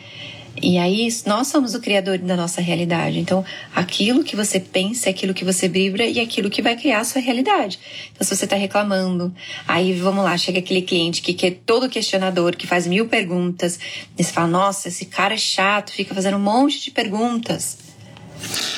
E 0.61 0.77
aí, 0.77 1.07
nós 1.25 1.47
somos 1.47 1.73
o 1.73 1.79
criador 1.79 2.17
da 2.17 2.35
nossa 2.35 2.59
realidade. 2.59 3.17
Então, 3.17 3.45
aquilo 3.73 4.25
que 4.25 4.35
você 4.35 4.59
pensa 4.59 5.07
é 5.07 5.11
aquilo 5.11 5.33
que 5.33 5.45
você 5.45 5.69
vibra 5.69 6.03
e 6.03 6.19
é 6.19 6.21
aquilo 6.21 6.49
que 6.49 6.61
vai 6.61 6.75
criar 6.75 6.99
a 6.99 7.03
sua 7.05 7.21
realidade. 7.21 7.79
Então, 8.11 8.27
se 8.27 8.35
você 8.35 8.43
está 8.43 8.57
reclamando, 8.57 9.33
aí 9.65 9.93
vamos 9.93 10.21
lá, 10.21 10.37
chega 10.37 10.59
aquele 10.59 10.81
cliente 10.81 11.21
que 11.21 11.45
é 11.45 11.51
todo 11.51 11.87
questionador, 11.87 12.57
que 12.57 12.67
faz 12.67 12.85
mil 12.85 13.07
perguntas, 13.07 13.79
e 14.17 14.23
você 14.23 14.33
fala: 14.33 14.47
Nossa, 14.47 14.89
esse 14.89 15.05
cara 15.05 15.33
é 15.33 15.37
chato, 15.37 15.93
fica 15.93 16.13
fazendo 16.13 16.35
um 16.35 16.41
monte 16.41 16.81
de 16.81 16.91
perguntas. 16.91 17.88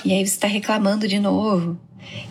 E 0.03 0.13
aí 0.13 0.25
você 0.25 0.33
está 0.33 0.47
reclamando 0.47 1.07
de 1.07 1.19
novo. 1.19 1.79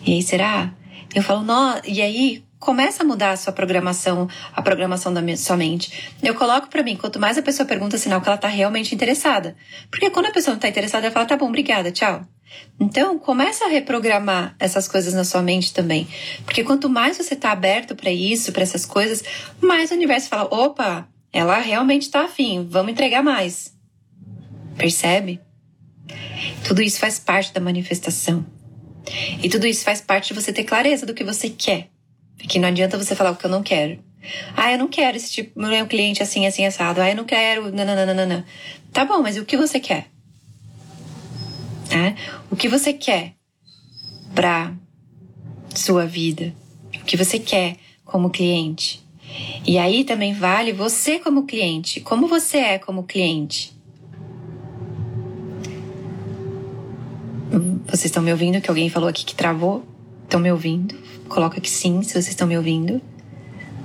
E 0.05 0.13
aí, 0.13 0.21
será? 0.21 0.73
Eu 1.13 1.23
falo, 1.23 1.43
não, 1.43 1.79
e 1.85 2.01
aí 2.01 2.43
começa 2.61 3.01
a 3.01 3.05
mudar 3.05 3.31
a 3.31 3.37
sua 3.37 3.51
programação, 3.51 4.29
a 4.53 4.61
programação 4.61 5.11
da 5.11 5.21
sua 5.35 5.57
mente. 5.57 6.13
Eu 6.21 6.35
coloco 6.35 6.69
para 6.69 6.83
mim, 6.83 6.95
quanto 6.95 7.19
mais 7.19 7.37
a 7.37 7.41
pessoa 7.41 7.67
pergunta, 7.67 7.97
sinal 7.97 8.21
que 8.21 8.29
ela 8.29 8.37
tá 8.37 8.47
realmente 8.47 8.93
interessada. 8.93 9.55
Porque 9.89 10.09
quando 10.11 10.27
a 10.27 10.31
pessoa 10.31 10.53
não 10.53 10.59
tá 10.59 10.69
interessada, 10.69 11.07
ela 11.07 11.13
fala, 11.13 11.25
tá 11.25 11.35
bom, 11.35 11.47
obrigada, 11.47 11.91
tchau. 11.91 12.21
Então, 12.79 13.17
começa 13.17 13.65
a 13.65 13.67
reprogramar 13.67 14.55
essas 14.59 14.87
coisas 14.87 15.13
na 15.13 15.23
sua 15.23 15.41
mente 15.41 15.73
também. 15.73 16.07
Porque 16.45 16.63
quanto 16.63 16.89
mais 16.89 17.17
você 17.17 17.33
está 17.33 17.51
aberto 17.51 17.95
para 17.95 18.11
isso, 18.11 18.51
para 18.51 18.63
essas 18.63 18.85
coisas, 18.85 19.23
mais 19.59 19.89
o 19.89 19.95
universo 19.95 20.29
fala: 20.29 20.43
opa, 20.53 21.07
ela 21.33 21.57
realmente 21.59 22.03
está 22.03 22.25
afim, 22.25 22.67
vamos 22.69 22.91
entregar 22.91 23.23
mais. 23.23 23.73
Percebe? 24.77 25.39
Tudo 26.63 26.81
isso 26.81 26.99
faz 26.99 27.19
parte 27.19 27.53
da 27.53 27.61
manifestação. 27.61 28.45
E 29.41 29.49
tudo 29.49 29.65
isso 29.65 29.83
faz 29.83 30.01
parte 30.01 30.33
de 30.33 30.39
você 30.39 30.53
ter 30.53 30.63
clareza 30.63 31.05
do 31.05 31.13
que 31.13 31.23
você 31.23 31.49
quer. 31.49 31.89
Porque 32.37 32.59
não 32.59 32.67
adianta 32.67 32.97
você 32.97 33.15
falar 33.15 33.31
o 33.31 33.35
que 33.35 33.45
eu 33.45 33.49
não 33.49 33.63
quero. 33.63 33.99
Ah, 34.55 34.71
eu 34.71 34.77
não 34.77 34.87
quero 34.87 35.17
esse 35.17 35.31
tipo, 35.31 35.59
meu 35.59 35.87
cliente 35.87 36.21
assim, 36.21 36.45
assim, 36.45 36.65
assado. 36.65 37.01
Ah, 37.01 37.09
eu 37.09 37.15
não 37.15 37.25
quero. 37.25 37.71
Nananana. 37.71 38.45
Tá 38.93 39.05
bom, 39.05 39.21
mas 39.21 39.37
o 39.37 39.45
que 39.45 39.57
você 39.57 39.79
quer? 39.79 40.07
É? 41.89 42.15
O 42.49 42.55
que 42.55 42.69
você 42.69 42.93
quer 42.93 43.33
para 44.33 44.73
sua 45.75 46.05
vida? 46.05 46.53
O 46.95 47.03
que 47.03 47.17
você 47.17 47.39
quer 47.39 47.77
como 48.05 48.29
cliente? 48.29 49.05
E 49.65 49.77
aí 49.77 50.03
também 50.03 50.33
vale 50.33 50.71
você 50.71 51.19
como 51.19 51.45
cliente. 51.45 51.99
Como 52.01 52.27
você 52.27 52.57
é 52.57 52.79
como 52.79 53.03
cliente? 53.03 53.70
Vocês 57.91 58.05
estão 58.05 58.23
me 58.23 58.31
ouvindo? 58.31 58.61
Que 58.61 58.69
alguém 58.69 58.89
falou 58.89 59.09
aqui 59.09 59.25
que 59.25 59.35
travou? 59.35 59.83
Estão 60.23 60.39
me 60.39 60.49
ouvindo? 60.49 60.95
Coloca 61.27 61.59
que 61.59 61.69
sim, 61.69 62.01
se 62.03 62.13
vocês 62.13 62.29
estão 62.29 62.47
me 62.47 62.55
ouvindo. 62.55 63.01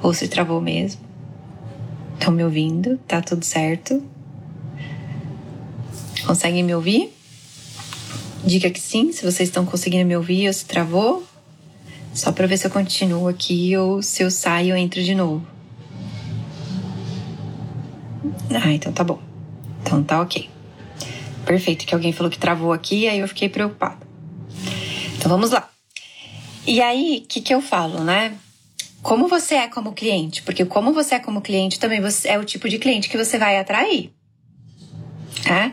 Ou 0.01 0.15
se 0.15 0.29
travou 0.29 0.61
mesmo. 0.61 1.01
Estão 2.15 2.33
me 2.33 2.45
ouvindo? 2.45 2.99
Tá 2.99 3.21
tudo 3.21 3.45
certo? 3.45 4.01
Conseguem 6.25 6.63
me 6.63 6.73
ouvir? 6.73 7.13
Diga 8.45 8.71
que 8.71 8.79
sim, 8.79 9.11
se 9.11 9.25
vocês 9.25 9.49
estão 9.49 9.67
conseguindo 9.67 10.07
me 10.07 10.17
ouvir 10.17 10.47
ou 10.47 10.53
se 10.53 10.65
travou. 10.65 11.27
Só 12.15 12.31
para 12.31 12.47
ver 12.47 12.59
se 12.59 12.67
eu 12.69 12.71
continuo 12.71 13.27
aqui 13.27 13.77
ou 13.77 14.01
se 14.03 14.23
eu 14.23 14.31
saio 14.31 14.73
ou 14.73 14.79
entro 14.79 15.03
de 15.03 15.17
novo. 15.17 15.45
Ah, 18.55 18.73
então 18.73 18.93
tá 18.93 19.03
bom. 19.03 19.19
Então 19.83 20.01
tá 20.05 20.21
ok. 20.21 20.56
Perfeito, 21.47 21.87
que 21.87 21.95
alguém 21.95 22.13
falou 22.13 22.31
que 22.31 22.39
travou 22.39 22.73
aqui, 22.73 23.07
aí 23.07 23.21
eu 23.21 23.29
fiquei 23.29 23.49
preocupada. 23.49 24.05
Então 25.17 25.31
vamos 25.31 25.53
lá. 25.53 25.71
E 26.67 26.83
aí, 26.83 27.23
o 27.25 27.29
que, 27.29 27.41
que 27.41 27.55
eu 27.55 27.63
falo, 27.63 28.03
né? 28.03 28.37
Como 29.01 29.29
você 29.29 29.55
é 29.55 29.69
como 29.69 29.93
cliente? 29.93 30.43
Porque 30.43 30.65
como 30.65 30.93
você 30.93 31.15
é 31.15 31.19
como 31.21 31.41
cliente 31.41 31.79
também 31.79 32.01
você 32.01 32.29
é 32.31 32.39
o 32.39 32.45
tipo 32.45 32.69
de 32.69 32.79
cliente 32.79 33.09
que 33.09 33.17
você 33.17 33.39
vai 33.39 33.57
atrair. 33.57 34.11
Tá? 35.45 35.73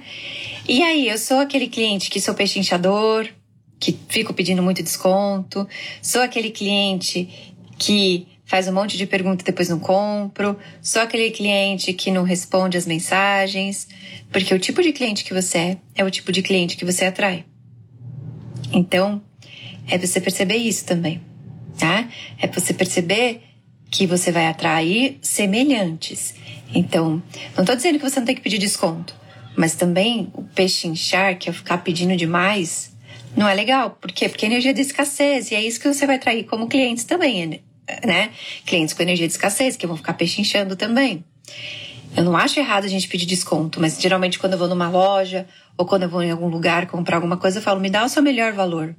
E 0.70 0.84
aí, 0.84 1.10
eu 1.10 1.18
sou 1.18 1.40
aquele 1.40 1.68
cliente 1.68 2.12
que 2.12 2.22
sou 2.22 2.36
peixe 2.36 2.60
inchador, 2.60 3.28
que 3.80 3.98
fico 4.08 4.32
pedindo 4.32 4.62
muito 4.62 4.84
desconto, 4.84 5.68
sou 6.04 6.22
aquele 6.22 6.52
cliente 6.52 7.28
que 7.80 8.28
faz 8.54 8.68
um 8.68 8.72
monte 8.72 9.00
de 9.00 9.08
perguntas 9.08 9.42
e 9.42 9.46
depois 9.46 9.68
não 9.68 9.80
compro, 9.80 10.56
sou 10.80 11.02
aquele 11.02 11.32
cliente 11.32 11.92
que 11.92 12.12
não 12.12 12.22
responde 12.22 12.78
as 12.78 12.86
mensagens, 12.86 13.88
porque 14.32 14.54
o 14.54 14.60
tipo 14.60 14.80
de 14.84 14.94
cliente 14.94 15.24
que 15.24 15.34
você 15.34 15.58
é 15.58 15.78
é 15.96 16.04
o 16.04 16.12
tipo 16.12 16.32
de 16.32 16.44
cliente 16.44 16.78
que 16.78 16.86
você 16.86 17.06
atrai. 17.06 17.46
Então, 18.72 19.24
é 19.88 19.98
você 19.98 20.22
perceber 20.22 20.58
isso 20.58 20.86
também, 20.86 21.20
tá? 21.80 22.08
É 22.40 22.46
você 22.46 22.76
perceber 22.76 23.42
que 23.90 24.06
você 24.06 24.32
vai 24.32 24.46
atrair 24.46 25.18
semelhantes. 25.20 26.36
Então, 26.76 27.24
não 27.56 27.64
estou 27.64 27.76
dizendo 27.76 27.98
que 27.98 28.08
você 28.08 28.20
não 28.20 28.28
tem 28.28 28.36
que 28.36 28.42
pedir 28.42 28.60
desconto, 28.60 29.16
mas 29.58 29.74
também 29.74 30.32
o 30.32 30.44
peixe 30.44 30.88
inchar, 30.88 31.40
que 31.40 31.50
é 31.50 31.54
ficar 31.54 31.80
pedindo 31.80 32.16
demais, 32.16 32.96
não 33.36 33.50
é 33.50 33.56
legal. 33.56 33.98
Por 34.00 34.12
quê? 34.12 34.30
Porque 34.30 34.46
é 34.46 34.50
energia 34.50 34.76
de 34.76 34.82
escassez, 34.82 35.50
e 35.50 35.56
é 35.56 35.66
isso 35.66 35.80
que 35.80 35.92
você 35.92 36.06
vai 36.06 36.18
atrair 36.18 36.44
como 36.44 36.68
clientes 36.68 37.04
também 37.04 37.42
né? 38.06 38.32
Clientes 38.66 38.94
com 38.94 39.02
energia 39.02 39.28
de 39.28 39.34
escassez, 39.34 39.76
que 39.76 39.88
vão 39.88 39.98
ficar 39.98 40.14
pechinchando 40.14 40.76
também. 40.76 41.24
Eu 42.16 42.24
não 42.24 42.38
acho 42.38 42.60
errado 42.60 42.86
a 42.86 42.88
gente 42.88 43.08
pedir 43.08 43.26
desconto, 43.26 43.82
mas 43.82 44.00
geralmente 44.00 44.38
quando 44.38 44.54
eu 44.54 44.60
vou 44.60 44.68
numa 44.68 44.90
loja 44.90 45.48
ou 45.76 45.86
quando 45.86 46.04
eu 46.04 46.10
vou 46.10 46.22
em 46.22 46.30
algum 46.30 46.48
lugar 46.48 46.86
comprar 46.86 47.18
alguma 47.18 47.38
coisa, 47.38 47.58
eu 47.58 47.64
falo, 47.64 47.80
me 47.80 47.90
dá 47.90 48.06
o 48.06 48.10
seu 48.10 48.22
melhor 48.22 48.54
valor. 48.54 48.96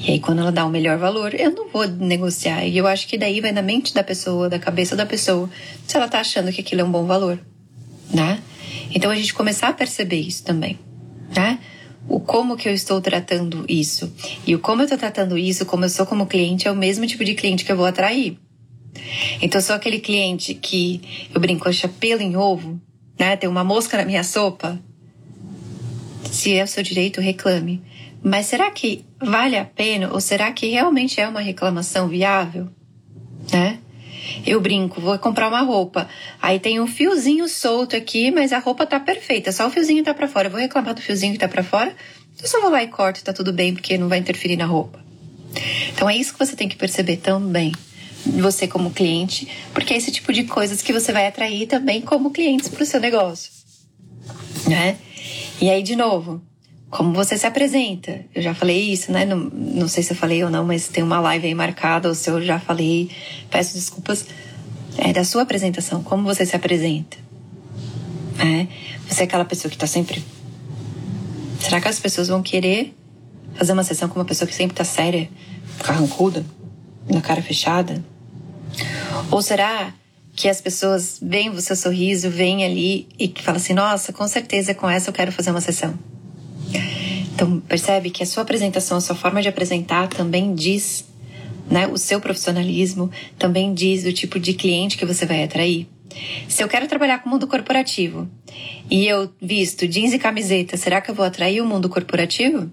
E 0.00 0.12
aí, 0.12 0.20
quando 0.20 0.40
ela 0.40 0.52
dá 0.52 0.64
o 0.64 0.70
melhor 0.70 0.96
valor, 0.96 1.34
eu 1.34 1.50
não 1.50 1.68
vou 1.68 1.86
negociar. 1.86 2.64
E 2.64 2.76
eu 2.76 2.86
acho 2.86 3.06
que 3.06 3.18
daí 3.18 3.40
vai 3.40 3.52
na 3.52 3.62
mente 3.62 3.92
da 3.92 4.02
pessoa, 4.02 4.48
da 4.48 4.58
cabeça 4.58 4.94
da 4.94 5.04
pessoa, 5.04 5.50
se 5.86 5.96
ela 5.96 6.08
tá 6.08 6.20
achando 6.20 6.52
que 6.52 6.60
aquilo 6.60 6.80
é 6.80 6.84
um 6.84 6.90
bom 6.90 7.04
valor, 7.04 7.38
né? 8.12 8.40
Então 8.92 9.10
a 9.10 9.14
gente 9.14 9.34
começar 9.34 9.68
a 9.68 9.72
perceber 9.72 10.20
isso 10.20 10.44
também, 10.44 10.78
né? 11.34 11.58
O 12.10 12.18
como 12.18 12.56
que 12.56 12.68
eu 12.68 12.74
estou 12.74 13.00
tratando 13.00 13.64
isso. 13.68 14.12
E 14.44 14.52
o 14.52 14.58
como 14.58 14.82
eu 14.82 14.84
estou 14.84 14.98
tratando 14.98 15.38
isso, 15.38 15.64
como 15.64 15.84
eu 15.84 15.88
sou 15.88 16.04
como 16.04 16.26
cliente, 16.26 16.66
é 16.66 16.70
o 16.70 16.76
mesmo 16.76 17.06
tipo 17.06 17.24
de 17.24 17.34
cliente 17.34 17.64
que 17.64 17.70
eu 17.70 17.76
vou 17.76 17.86
atrair. 17.86 18.36
Então, 19.40 19.60
sou 19.60 19.76
aquele 19.76 20.00
cliente 20.00 20.52
que 20.52 21.28
eu 21.32 21.40
brinco, 21.40 21.68
acha 21.68 21.86
pelo 21.86 22.20
em 22.20 22.36
ovo, 22.36 22.80
né? 23.16 23.36
Tem 23.36 23.48
uma 23.48 23.62
mosca 23.62 23.96
na 23.96 24.04
minha 24.04 24.24
sopa. 24.24 24.76
Se 26.24 26.52
é 26.52 26.64
o 26.64 26.66
seu 26.66 26.82
direito, 26.82 27.20
reclame. 27.20 27.80
Mas 28.20 28.46
será 28.46 28.68
que 28.72 29.04
vale 29.22 29.56
a 29.56 29.64
pena 29.64 30.12
ou 30.12 30.20
será 30.20 30.50
que 30.50 30.66
realmente 30.66 31.20
é 31.20 31.28
uma 31.28 31.40
reclamação 31.40 32.08
viável? 32.08 32.68
Né? 33.52 33.78
Eu 34.46 34.60
brinco, 34.60 35.00
vou 35.00 35.18
comprar 35.18 35.48
uma 35.48 35.60
roupa. 35.60 36.08
Aí 36.40 36.58
tem 36.58 36.80
um 36.80 36.86
fiozinho 36.86 37.48
solto 37.48 37.96
aqui, 37.96 38.30
mas 38.30 38.52
a 38.52 38.58
roupa 38.58 38.86
tá 38.86 38.98
perfeita, 38.98 39.52
só 39.52 39.66
o 39.66 39.70
fiozinho 39.70 40.04
tá 40.04 40.14
para 40.14 40.28
fora. 40.28 40.48
Eu 40.48 40.52
vou 40.52 40.60
reclamar 40.60 40.94
do 40.94 41.02
fiozinho 41.02 41.32
que 41.32 41.38
tá 41.38 41.48
para 41.48 41.62
fora? 41.62 41.94
Eu 42.40 42.48
só 42.48 42.60
vou 42.60 42.70
lá 42.70 42.82
e 42.82 42.88
corto, 42.88 43.22
tá 43.22 43.32
tudo 43.32 43.52
bem, 43.52 43.74
porque 43.74 43.98
não 43.98 44.08
vai 44.08 44.18
interferir 44.18 44.56
na 44.56 44.66
roupa. 44.66 45.04
Então 45.92 46.08
é 46.08 46.16
isso 46.16 46.32
que 46.32 46.38
você 46.38 46.56
tem 46.56 46.68
que 46.68 46.76
perceber 46.76 47.18
também. 47.18 47.72
Você 48.38 48.68
como 48.68 48.90
cliente, 48.90 49.48
porque 49.72 49.94
é 49.94 49.96
esse 49.96 50.12
tipo 50.12 50.32
de 50.32 50.44
coisas 50.44 50.82
que 50.82 50.92
você 50.92 51.10
vai 51.10 51.26
atrair 51.26 51.66
também 51.66 52.02
como 52.02 52.30
clientes 52.30 52.68
para 52.68 52.82
o 52.82 52.86
seu 52.86 53.00
negócio, 53.00 53.50
né? 54.68 54.98
E 55.58 55.70
aí 55.70 55.82
de 55.82 55.96
novo, 55.96 56.42
como 56.90 57.14
você 57.14 57.38
se 57.38 57.46
apresenta. 57.46 58.20
Eu 58.34 58.42
já 58.42 58.52
falei 58.52 58.92
isso, 58.92 59.12
né? 59.12 59.24
Não, 59.24 59.38
não 59.38 59.86
sei 59.86 60.02
se 60.02 60.12
eu 60.12 60.16
falei 60.16 60.42
ou 60.42 60.50
não, 60.50 60.64
mas 60.64 60.88
tem 60.88 61.04
uma 61.04 61.20
live 61.20 61.46
aí 61.46 61.54
marcada, 61.54 62.08
ou 62.08 62.14
se 62.14 62.28
eu 62.28 62.42
já 62.42 62.58
falei, 62.58 63.10
peço 63.48 63.74
desculpas. 63.74 64.26
É 64.98 65.12
da 65.12 65.24
sua 65.24 65.42
apresentação, 65.42 66.02
como 66.02 66.24
você 66.24 66.44
se 66.44 66.56
apresenta. 66.56 67.16
É, 68.38 68.66
você 69.08 69.22
é 69.22 69.24
aquela 69.24 69.44
pessoa 69.44 69.70
que 69.70 69.78
tá 69.78 69.86
sempre. 69.86 70.22
Será 71.60 71.80
que 71.80 71.86
as 71.86 72.00
pessoas 72.00 72.26
vão 72.26 72.42
querer 72.42 72.92
fazer 73.54 73.72
uma 73.72 73.84
sessão 73.84 74.08
com 74.08 74.18
uma 74.18 74.24
pessoa 74.24 74.48
que 74.48 74.54
sempre 74.54 74.76
tá 74.76 74.84
séria, 74.84 75.30
carrancuda, 75.84 76.44
na 77.08 77.20
cara 77.20 77.40
fechada? 77.40 78.04
Ou 79.30 79.40
será 79.40 79.94
que 80.34 80.48
as 80.48 80.60
pessoas 80.60 81.18
veem 81.22 81.50
o 81.50 81.60
seu 81.60 81.76
sorriso, 81.76 82.30
veem 82.30 82.64
ali 82.64 83.06
e 83.16 83.28
que 83.28 83.42
falam 83.42 83.60
assim: 83.60 83.74
nossa, 83.74 84.12
com 84.12 84.26
certeza 84.26 84.74
com 84.74 84.90
essa 84.90 85.10
eu 85.10 85.14
quero 85.14 85.30
fazer 85.30 85.50
uma 85.50 85.60
sessão? 85.60 85.94
Então, 87.34 87.58
percebe 87.60 88.10
que 88.10 88.22
a 88.22 88.26
sua 88.26 88.42
apresentação, 88.42 88.98
a 88.98 89.00
sua 89.00 89.16
forma 89.16 89.40
de 89.40 89.48
apresentar 89.48 90.08
também 90.08 90.54
diz, 90.54 91.06
né, 91.70 91.86
o 91.86 91.96
seu 91.96 92.20
profissionalismo, 92.20 93.10
também 93.38 93.72
diz 93.72 94.04
o 94.04 94.12
tipo 94.12 94.38
de 94.38 94.52
cliente 94.52 94.98
que 94.98 95.06
você 95.06 95.24
vai 95.24 95.42
atrair. 95.42 95.88
Se 96.48 96.62
eu 96.62 96.68
quero 96.68 96.86
trabalhar 96.86 97.20
com 97.20 97.28
o 97.28 97.32
mundo 97.32 97.46
corporativo 97.46 98.28
e 98.90 99.06
eu 99.06 99.32
visto 99.40 99.88
jeans 99.88 100.12
e 100.12 100.18
camiseta, 100.18 100.76
será 100.76 101.00
que 101.00 101.10
eu 101.10 101.14
vou 101.14 101.24
atrair 101.24 101.62
o 101.62 101.66
mundo 101.66 101.88
corporativo? 101.88 102.70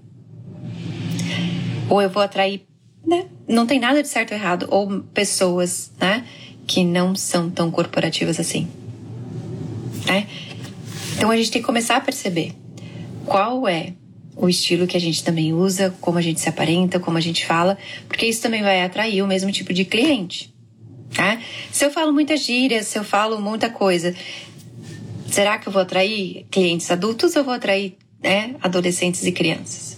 Ou 1.89 2.01
eu 2.01 2.09
vou 2.09 2.21
atrair, 2.21 2.65
né? 3.05 3.27
Não 3.47 3.65
tem 3.65 3.79
nada 3.79 4.01
de 4.01 4.09
certo 4.09 4.31
ou 4.31 4.37
errado, 4.37 4.67
ou 4.69 5.01
pessoas, 5.13 5.91
né, 5.97 6.25
que 6.65 6.83
não 6.83 7.15
são 7.15 7.49
tão 7.49 7.71
corporativas 7.71 8.37
assim. 8.37 8.67
Né? 10.05 10.27
Então 11.15 11.31
a 11.31 11.37
gente 11.37 11.51
tem 11.51 11.61
que 11.61 11.65
começar 11.65 11.95
a 11.95 12.01
perceber 12.01 12.53
qual 13.27 13.67
é 13.67 13.93
o 14.35 14.47
estilo 14.47 14.87
que 14.87 14.95
a 14.95 14.99
gente 14.99 15.23
também 15.23 15.53
usa, 15.53 15.93
como 15.99 16.17
a 16.17 16.21
gente 16.21 16.39
se 16.39 16.47
aparenta, 16.47 16.99
como 16.99 17.17
a 17.17 17.21
gente 17.21 17.45
fala, 17.45 17.77
porque 18.07 18.25
isso 18.25 18.41
também 18.41 18.61
vai 18.63 18.81
atrair 18.83 19.21
o 19.21 19.27
mesmo 19.27 19.51
tipo 19.51 19.73
de 19.73 19.83
cliente. 19.83 20.53
Tá? 21.13 21.39
Se 21.71 21.85
eu 21.85 21.91
falo 21.91 22.13
muitas 22.13 22.41
gírias, 22.41 22.87
se 22.87 22.97
eu 22.97 23.03
falo 23.03 23.41
muita 23.41 23.69
coisa, 23.69 24.15
será 25.29 25.57
que 25.57 25.67
eu 25.67 25.73
vou 25.73 25.81
atrair 25.81 26.45
clientes 26.49 26.89
adultos 26.89 27.35
ou 27.35 27.43
vou 27.43 27.53
atrair 27.53 27.97
né, 28.23 28.55
adolescentes 28.61 29.25
e 29.25 29.31
crianças? 29.31 29.97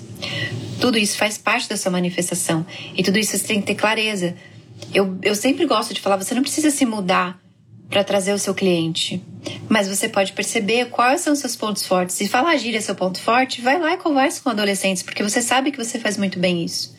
Tudo 0.79 0.97
isso 0.97 1.17
faz 1.17 1.37
parte 1.37 1.69
da 1.69 1.77
sua 1.77 1.91
manifestação 1.91 2.65
e 2.95 3.03
tudo 3.03 3.19
isso 3.19 3.37
você 3.37 3.45
tem 3.45 3.59
que 3.59 3.67
ter 3.67 3.75
clareza. 3.75 4.35
Eu, 4.93 5.17
eu 5.21 5.35
sempre 5.35 5.65
gosto 5.65 5.93
de 5.93 5.99
falar, 5.99 6.17
você 6.17 6.33
não 6.33 6.41
precisa 6.41 6.71
se 6.71 6.85
mudar 6.85 7.38
para 7.89 8.03
trazer 8.03 8.33
o 8.33 8.39
seu 8.39 8.53
cliente. 8.53 9.21
Mas 9.67 9.87
você 9.87 10.07
pode 10.07 10.33
perceber 10.33 10.85
quais 10.85 11.21
são 11.21 11.33
os 11.33 11.39
seus 11.39 11.55
pontos 11.55 11.85
fortes. 11.85 12.15
Se 12.15 12.27
falar 12.27 12.55
gíria 12.57 12.77
é 12.77 12.81
seu 12.81 12.95
ponto 12.95 13.19
forte, 13.19 13.61
vai 13.61 13.79
lá 13.79 13.93
e 13.93 13.97
converse 13.97 14.41
com 14.41 14.49
adolescentes, 14.49 15.01
porque 15.01 15.23
você 15.23 15.41
sabe 15.41 15.71
que 15.71 15.77
você 15.77 15.97
faz 15.97 16.15
muito 16.17 16.37
bem 16.39 16.63
isso. 16.63 16.95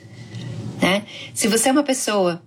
Né? 0.82 1.04
Se 1.32 1.46
você 1.46 1.68
é 1.68 1.72
uma 1.72 1.84
pessoa 1.84 2.42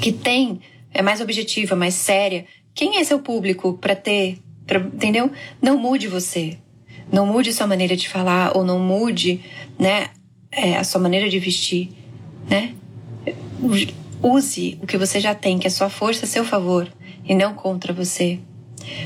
que 0.00 0.10
tem, 0.10 0.60
é 0.92 1.00
mais 1.00 1.20
objetiva, 1.20 1.76
mais 1.76 1.94
séria, 1.94 2.44
quem 2.74 2.98
é 2.98 3.04
seu 3.04 3.20
público 3.20 3.74
para 3.74 3.94
ter, 3.94 4.38
pra, 4.66 4.80
entendeu? 4.80 5.30
Não 5.62 5.78
mude 5.78 6.08
você. 6.08 6.58
Não 7.12 7.24
mude 7.24 7.52
sua 7.52 7.66
maneira 7.66 7.96
de 7.96 8.08
falar 8.08 8.56
ou 8.56 8.64
não 8.64 8.78
mude, 8.80 9.40
né, 9.78 10.10
é, 10.50 10.76
a 10.76 10.84
sua 10.84 11.00
maneira 11.00 11.28
de 11.28 11.38
vestir, 11.38 11.90
né? 12.48 12.74
Use 14.22 14.78
o 14.82 14.86
que 14.86 14.98
você 14.98 15.20
já 15.20 15.34
tem, 15.34 15.58
que 15.58 15.66
é 15.66 15.70
sua 15.70 15.88
força 15.88 16.24
a 16.24 16.28
seu 16.28 16.44
favor 16.44 16.90
e 17.28 17.34
não 17.34 17.54
contra 17.54 17.92
você. 17.92 18.40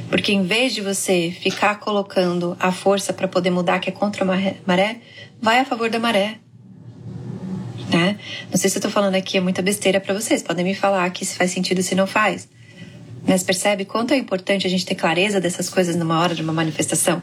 Porque 0.09 0.33
em 0.33 0.45
vez 0.45 0.75
de 0.75 0.81
você 0.81 1.35
ficar 1.41 1.81
colocando 1.81 2.57
a 2.61 2.71
força 2.71 3.13
para 3.13 3.27
poder 3.27 3.51
mudar, 3.51 3.81
que 3.81 3.89
é 3.89 3.93
contra 3.93 4.23
a 4.23 4.27
maré, 4.67 4.97
vai 5.41 5.59
a 5.59 5.65
favor 5.65 5.91
da 5.91 5.99
maré. 5.99 6.39
Né? 7.91 8.19
Não 8.49 8.57
sei 8.57 8.71
se 8.71 8.79
eu 8.79 8.83
tô 8.83 8.89
falando 8.89 9.17
aqui 9.17 9.37
é 9.37 9.41
muita 9.41 9.61
besteira 9.61 10.01
para 10.01 10.15
vocês. 10.15 10.43
Podem 10.43 10.65
me 10.65 10.75
falar 10.75 11.11
que 11.11 11.27
se 11.27 11.37
faz 11.37 11.51
sentido, 11.51 11.83
se 11.83 11.95
não 11.95 12.07
faz. 12.07 12.49
Mas 13.27 13.43
percebe 13.43 13.85
quanto 13.85 14.15
é 14.15 14.17
importante 14.17 14.67
a 14.67 14.71
gente 14.71 14.87
ter 14.87 14.95
clareza 14.95 15.41
dessas 15.41 15.69
coisas 15.69 15.97
numa 15.97 16.21
hora 16.21 16.35
de 16.35 16.43
uma 16.43 16.53
manifestação? 16.53 17.21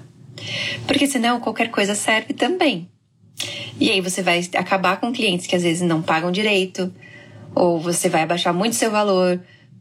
Porque 0.86 1.08
senão 1.08 1.40
qualquer 1.40 1.70
coisa 1.72 1.96
serve 1.96 2.34
também. 2.34 2.90
E 3.80 3.90
aí 3.90 4.02
você 4.02 4.22
vai 4.22 4.48
acabar 4.56 5.00
com 5.00 5.12
clientes 5.12 5.48
que 5.48 5.56
às 5.56 5.64
vezes 5.64 5.82
não 5.82 6.02
pagam 6.02 6.32
direito, 6.32 6.94
ou 7.56 7.80
você 7.80 8.10
vai 8.10 8.24
abaixar 8.24 8.54
muito 8.54 8.76
seu 8.76 8.92
valor, 8.92 9.40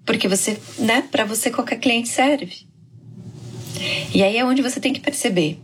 porque 0.09 0.27
você, 0.27 0.59
né, 0.79 1.05
para 1.13 1.27
você 1.27 1.51
qualquer 1.51 1.79
cliente 1.79 2.09
serve. 2.09 2.67
E 4.15 4.23
aí 4.23 4.39
é 4.39 4.45
onde 4.45 4.63
você 4.63 4.81
tem 4.81 4.91
que 4.91 5.01
perceber, 5.01 5.61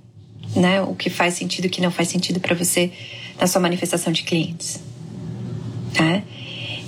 né, 0.54 0.82
o 0.82 0.94
que 0.94 1.08
faz 1.08 1.32
sentido 1.32 1.64
e 1.64 1.68
o 1.68 1.70
que 1.70 1.80
não 1.80 1.90
faz 1.90 2.08
sentido 2.08 2.38
para 2.38 2.54
você 2.54 2.92
na 3.40 3.46
sua 3.46 3.62
manifestação 3.62 4.12
de 4.12 4.22
clientes. 4.22 4.82
Né? 5.98 6.24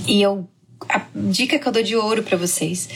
E 0.07 0.21
eu 0.21 0.47
a 0.87 1.07
dica 1.15 1.59
que 1.59 1.67
eu 1.67 1.73
dou 1.73 1.83
de 1.83 1.97
ouro 1.97 2.23
para 2.23 2.37
vocês, 2.37 2.91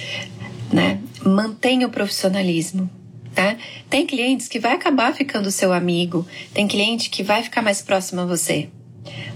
né? 0.70 1.00
Mantenha 1.24 1.86
o 1.86 1.90
profissionalismo. 1.90 2.88
Tá? 3.34 3.56
Tem 3.88 4.06
clientes 4.06 4.46
que 4.46 4.58
vai 4.58 4.74
acabar 4.74 5.14
ficando 5.14 5.50
seu 5.50 5.72
amigo, 5.72 6.26
tem 6.52 6.68
cliente 6.68 7.08
que 7.08 7.22
vai 7.22 7.42
ficar 7.42 7.62
mais 7.62 7.80
próximo 7.80 8.20
a 8.20 8.26
você. 8.26 8.68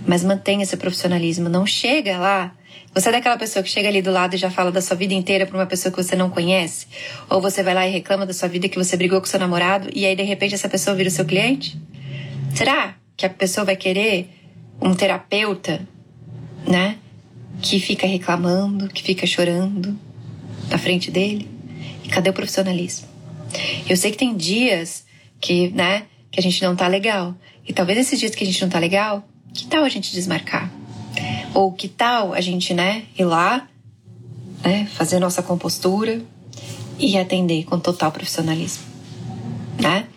Mas 0.06 0.22
mantenha 0.22 0.66
seu 0.66 0.76
profissionalismo, 0.76 1.48
não 1.48 1.64
chega 1.64 2.18
lá 2.18 2.54
você 2.94 3.08
é 3.08 3.12
daquela 3.12 3.36
pessoa 3.36 3.62
que 3.62 3.68
chega 3.68 3.88
ali 3.88 4.00
do 4.00 4.12
lado 4.12 4.34
e 4.34 4.38
já 4.38 4.50
fala 4.50 4.70
da 4.70 4.80
sua 4.80 4.96
vida 4.96 5.12
inteira 5.14 5.46
para 5.46 5.56
uma 5.56 5.66
pessoa 5.66 5.90
que 5.90 6.00
você 6.00 6.14
não 6.14 6.30
conhece? 6.30 6.86
Ou 7.28 7.40
você 7.40 7.62
vai 7.62 7.74
lá 7.74 7.86
e 7.86 7.90
reclama 7.90 8.24
da 8.24 8.32
sua 8.32 8.48
vida 8.48 8.68
que 8.68 8.78
você 8.78 8.96
brigou 8.96 9.20
com 9.20 9.26
seu 9.26 9.40
namorado 9.40 9.88
e 9.92 10.06
aí 10.06 10.14
de 10.14 10.22
repente 10.22 10.54
essa 10.54 10.68
pessoa 10.68 10.94
vira 10.94 11.08
o 11.08 11.12
seu 11.12 11.24
cliente? 11.24 11.76
Será 12.54 12.94
que 13.16 13.26
a 13.26 13.30
pessoa 13.30 13.64
vai 13.64 13.74
querer 13.74 14.28
um 14.80 14.94
terapeuta, 14.94 15.86
né? 16.68 16.98
Que 17.60 17.80
fica 17.80 18.06
reclamando, 18.06 18.88
que 18.88 19.02
fica 19.02 19.26
chorando 19.26 19.98
na 20.68 20.78
frente 20.78 21.10
dele? 21.10 21.50
E 22.04 22.08
cadê 22.08 22.30
o 22.30 22.32
profissionalismo? 22.32 23.08
Eu 23.88 23.96
sei 23.96 24.10
que 24.10 24.18
tem 24.18 24.36
dias 24.36 25.04
que, 25.40 25.68
né, 25.70 26.04
que 26.30 26.40
a 26.40 26.42
gente 26.42 26.62
não 26.62 26.76
tá 26.76 26.86
legal. 26.86 27.34
E 27.66 27.72
talvez 27.72 27.98
esses 27.98 28.18
dias 28.18 28.34
que 28.34 28.44
a 28.44 28.46
gente 28.46 28.60
não 28.62 28.68
tá 28.68 28.78
legal, 28.78 29.26
que 29.52 29.66
tal 29.66 29.84
a 29.84 29.88
gente 29.88 30.12
desmarcar? 30.12 30.70
Ou 31.54 31.72
que 31.72 31.88
tal 31.88 32.34
a 32.34 32.40
gente, 32.40 32.74
né, 32.74 33.04
ir 33.16 33.24
lá, 33.24 33.68
né, 34.64 34.86
fazer 34.86 35.20
nossa 35.20 35.42
compostura 35.42 36.20
e 36.98 37.16
atender 37.16 37.64
com 37.64 37.78
total 37.78 38.10
profissionalismo, 38.10 38.82
né? 39.80 40.08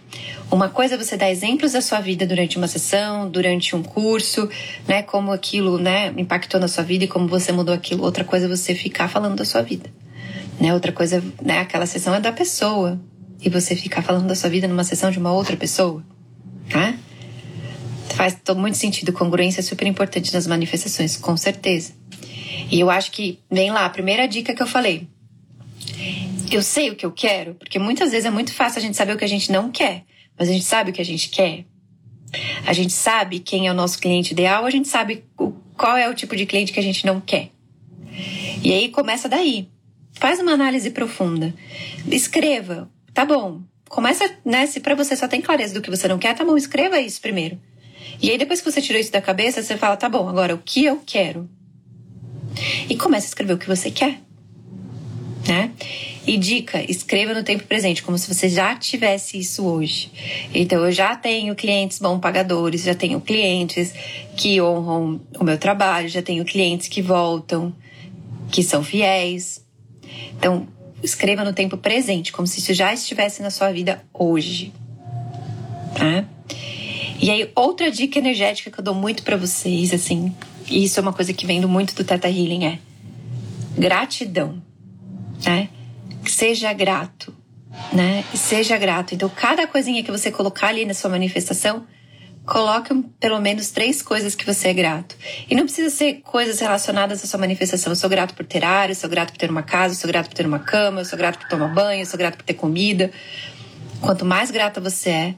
Uma 0.49 0.69
coisa 0.69 0.95
é 0.95 0.97
você 0.97 1.17
dar 1.17 1.29
exemplos 1.29 1.73
da 1.73 1.81
sua 1.81 1.99
vida 1.99 2.25
durante 2.25 2.57
uma 2.57 2.67
sessão, 2.67 3.29
durante 3.29 3.75
um 3.75 3.83
curso, 3.83 4.49
né? 4.87 5.03
Como 5.03 5.31
aquilo, 5.31 5.77
né, 5.77 6.13
impactou 6.17 6.59
na 6.59 6.69
sua 6.69 6.83
vida 6.83 7.03
e 7.03 7.07
como 7.07 7.27
você 7.27 7.51
mudou 7.51 7.75
aquilo. 7.75 8.03
Outra 8.03 8.23
coisa 8.23 8.45
é 8.45 8.49
você 8.49 8.73
ficar 8.73 9.09
falando 9.09 9.35
da 9.35 9.43
sua 9.43 9.61
vida, 9.61 9.89
né? 10.59 10.73
Outra 10.73 10.91
coisa, 10.91 11.21
né? 11.41 11.59
Aquela 11.59 11.85
sessão 11.85 12.15
é 12.15 12.19
da 12.21 12.31
pessoa 12.31 12.99
e 13.41 13.49
você 13.49 13.75
ficar 13.75 14.01
falando 14.01 14.25
da 14.25 14.35
sua 14.35 14.49
vida 14.49 14.67
numa 14.67 14.85
sessão 14.85 15.11
de 15.11 15.19
uma 15.19 15.33
outra 15.33 15.57
pessoa, 15.57 16.01
né? 16.73 16.97
Faz 18.17 18.35
muito 18.55 18.77
sentido. 18.77 19.13
Congruência 19.13 19.59
é 19.59 19.63
super 19.63 19.85
importante 19.85 20.33
nas 20.33 20.47
manifestações, 20.47 21.15
com 21.15 21.37
certeza. 21.37 21.93
E 22.71 22.79
eu 22.79 22.89
acho 22.89 23.11
que, 23.11 23.39
vem 23.49 23.71
lá, 23.71 23.85
a 23.85 23.89
primeira 23.89 24.27
dica 24.27 24.55
que 24.55 24.61
eu 24.61 24.67
falei. 24.67 25.07
Eu 26.51 26.63
sei 26.63 26.89
o 26.89 26.95
que 26.95 27.05
eu 27.05 27.11
quero, 27.11 27.53
porque 27.53 27.77
muitas 27.77 28.09
vezes 28.09 28.25
é 28.25 28.31
muito 28.31 28.51
fácil 28.51 28.79
a 28.79 28.81
gente 28.81 28.97
saber 28.97 29.13
o 29.13 29.17
que 29.17 29.23
a 29.23 29.29
gente 29.29 29.51
não 29.51 29.69
quer, 29.69 30.03
mas 30.37 30.49
a 30.49 30.51
gente 30.51 30.65
sabe 30.65 30.89
o 30.89 30.93
que 30.93 31.01
a 31.01 31.05
gente 31.05 31.29
quer. 31.29 31.65
A 32.65 32.73
gente 32.73 32.91
sabe 32.91 33.39
quem 33.39 33.67
é 33.67 33.71
o 33.71 33.75
nosso 33.75 33.99
cliente 33.99 34.33
ideal, 34.33 34.65
a 34.65 34.69
gente 34.71 34.87
sabe 34.87 35.23
qual 35.77 35.95
é 35.95 36.09
o 36.09 36.15
tipo 36.15 36.35
de 36.35 36.45
cliente 36.45 36.73
que 36.73 36.79
a 36.79 36.83
gente 36.83 37.05
não 37.05 37.21
quer. 37.21 37.51
E 38.63 38.73
aí 38.73 38.89
começa 38.89 39.29
daí. 39.29 39.69
Faz 40.13 40.39
uma 40.39 40.53
análise 40.53 40.89
profunda. 40.89 41.53
Escreva. 42.09 42.89
Tá 43.13 43.23
bom. 43.23 43.61
Começa, 43.87 44.29
né? 44.43 44.65
Se 44.65 44.79
para 44.79 44.95
você 44.95 45.15
só 45.15 45.27
tem 45.27 45.39
clareza 45.39 45.75
do 45.75 45.81
que 45.81 45.89
você 45.89 46.07
não 46.07 46.17
quer, 46.17 46.35
tá 46.35 46.43
bom, 46.43 46.57
escreva 46.57 46.99
isso 46.99 47.21
primeiro. 47.21 47.59
E 48.21 48.31
aí, 48.31 48.37
depois 48.37 48.61
que 48.61 48.71
você 48.71 48.81
tirou 48.81 48.99
isso 48.99 49.11
da 49.11 49.21
cabeça, 49.21 49.61
você 49.61 49.77
fala: 49.77 49.95
tá 49.95 50.09
bom, 50.09 50.27
agora 50.27 50.55
o 50.55 50.59
que 50.59 50.85
eu 50.85 51.01
quero? 51.05 51.49
E 52.89 52.95
começa 52.95 53.27
a 53.27 53.29
escrever 53.29 53.53
o 53.53 53.57
que 53.57 53.67
você 53.67 53.91
quer. 53.91 54.19
Né? 55.47 55.71
E 56.25 56.37
dica, 56.37 56.83
escreva 56.91 57.33
no 57.33 57.41
tempo 57.41 57.63
presente, 57.63 58.03
como 58.03 58.17
se 58.17 58.33
você 58.33 58.49
já 58.49 58.75
tivesse 58.75 59.39
isso 59.39 59.65
hoje. 59.65 60.11
Então, 60.53 60.83
eu 60.83 60.91
já 60.91 61.15
tenho 61.15 61.55
clientes 61.55 61.99
bom 61.99 62.19
pagadores, 62.19 62.83
já 62.83 62.93
tenho 62.93 63.21
clientes 63.21 63.93
que 64.35 64.61
honram 64.61 65.21
o 65.39 65.43
meu 65.43 65.57
trabalho, 65.57 66.09
já 66.09 66.21
tenho 66.21 66.43
clientes 66.43 66.89
que 66.89 67.01
voltam, 67.01 67.73
que 68.51 68.61
são 68.61 68.83
fiéis. 68.83 69.63
Então, 70.37 70.67
escreva 71.01 71.45
no 71.45 71.53
tempo 71.53 71.77
presente, 71.77 72.33
como 72.33 72.45
se 72.45 72.59
isso 72.59 72.73
já 72.73 72.93
estivesse 72.93 73.41
na 73.41 73.49
sua 73.49 73.71
vida 73.71 74.03
hoje. 74.13 74.73
Tá? 75.95 76.25
E 77.19 77.31
aí, 77.31 77.51
outra 77.55 77.89
dica 77.89 78.19
energética 78.19 78.69
que 78.69 78.79
eu 78.79 78.83
dou 78.83 78.93
muito 78.93 79.23
para 79.23 79.35
vocês, 79.35 79.93
assim, 79.93 80.35
e 80.69 80.83
isso 80.83 80.99
é 80.99 81.01
uma 81.01 81.13
coisa 81.13 81.33
que 81.33 81.45
vem 81.45 81.65
muito 81.65 81.95
do 81.95 82.03
Teta 82.03 82.27
Healing, 82.27 82.65
é 82.65 82.79
gratidão, 83.77 84.61
né? 85.43 85.69
Seja 86.25 86.71
grato, 86.73 87.33
né? 87.91 88.23
Seja 88.33 88.77
grato. 88.77 89.15
Então, 89.15 89.29
cada 89.29 89.65
coisinha 89.65 90.03
que 90.03 90.11
você 90.11 90.31
colocar 90.31 90.67
ali 90.67 90.85
na 90.85 90.93
sua 90.93 91.09
manifestação, 91.09 91.85
coloque 92.45 92.93
pelo 93.19 93.39
menos 93.39 93.71
três 93.71 94.01
coisas 94.01 94.33
que 94.33 94.45
você 94.45 94.69
é 94.69 94.73
grato. 94.73 95.15
E 95.49 95.55
não 95.55 95.63
precisa 95.63 95.89
ser 95.89 96.21
coisas 96.23 96.59
relacionadas 96.59 97.23
à 97.23 97.27
sua 97.27 97.39
manifestação. 97.39 97.91
Eu 97.91 97.95
sou 97.95 98.09
grato 98.09 98.33
por 98.33 98.45
ter 98.45 98.63
ar, 98.63 98.89
eu 98.89 98.95
sou 98.95 99.09
grato 99.09 99.31
por 99.31 99.37
ter 99.37 99.49
uma 99.49 99.63
casa, 99.63 99.93
eu 99.93 99.99
sou 99.99 100.07
grato 100.07 100.29
por 100.29 100.35
ter 100.35 100.45
uma 100.45 100.59
cama, 100.59 101.01
eu 101.01 101.05
sou 101.05 101.17
grato 101.17 101.39
por 101.39 101.47
tomar 101.49 101.73
banho, 101.73 102.01
eu 102.01 102.05
sou 102.05 102.17
grato 102.17 102.37
por 102.37 102.45
ter 102.45 102.53
comida. 102.53 103.11
Quanto 104.01 104.23
mais 104.23 104.49
grata 104.49 104.79
você 104.79 105.09
é, 105.09 105.35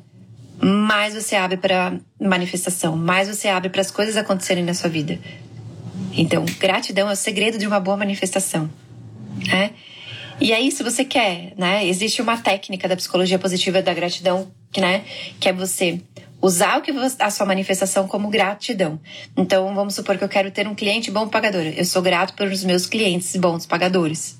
mais 0.61 1.13
você 1.13 1.35
abre 1.35 1.57
para 1.57 1.97
manifestação, 2.19 2.97
mais 2.97 3.27
você 3.27 3.47
abre 3.47 3.69
para 3.69 3.81
as 3.81 3.91
coisas 3.91 4.17
acontecerem 4.17 4.63
na 4.63 4.73
sua 4.73 4.89
vida. 4.89 5.19
Então, 6.13 6.45
gratidão 6.59 7.09
é 7.09 7.13
o 7.13 7.15
segredo 7.15 7.57
de 7.57 7.67
uma 7.67 7.79
boa 7.79 7.95
manifestação, 7.95 8.69
né? 9.47 9.71
E 10.41 10.53
aí, 10.53 10.71
se 10.71 10.83
você 10.83 11.03
quer, 11.03 11.53
né? 11.57 11.85
Existe 11.85 12.21
uma 12.21 12.37
técnica 12.37 12.87
da 12.87 12.95
psicologia 12.95 13.37
positiva 13.37 13.81
da 13.81 13.93
gratidão, 13.93 14.49
né? 14.77 15.03
Que 15.39 15.49
é 15.49 15.53
você 15.53 16.01
usar 16.41 16.77
o 16.77 16.81
que 16.81 16.91
a 17.19 17.29
sua 17.29 17.45
manifestação 17.45 18.07
como 18.07 18.29
gratidão. 18.29 18.99
Então, 19.35 19.73
vamos 19.75 19.95
supor 19.95 20.17
que 20.17 20.23
eu 20.23 20.29
quero 20.29 20.49
ter 20.49 20.67
um 20.67 20.75
cliente 20.75 21.11
bom 21.11 21.27
pagador. 21.27 21.63
Eu 21.75 21.83
sou 21.83 22.01
grato 22.01 22.33
pelos 22.33 22.63
meus 22.63 22.85
clientes 22.85 23.35
bons 23.35 23.65
pagadores. 23.65 24.38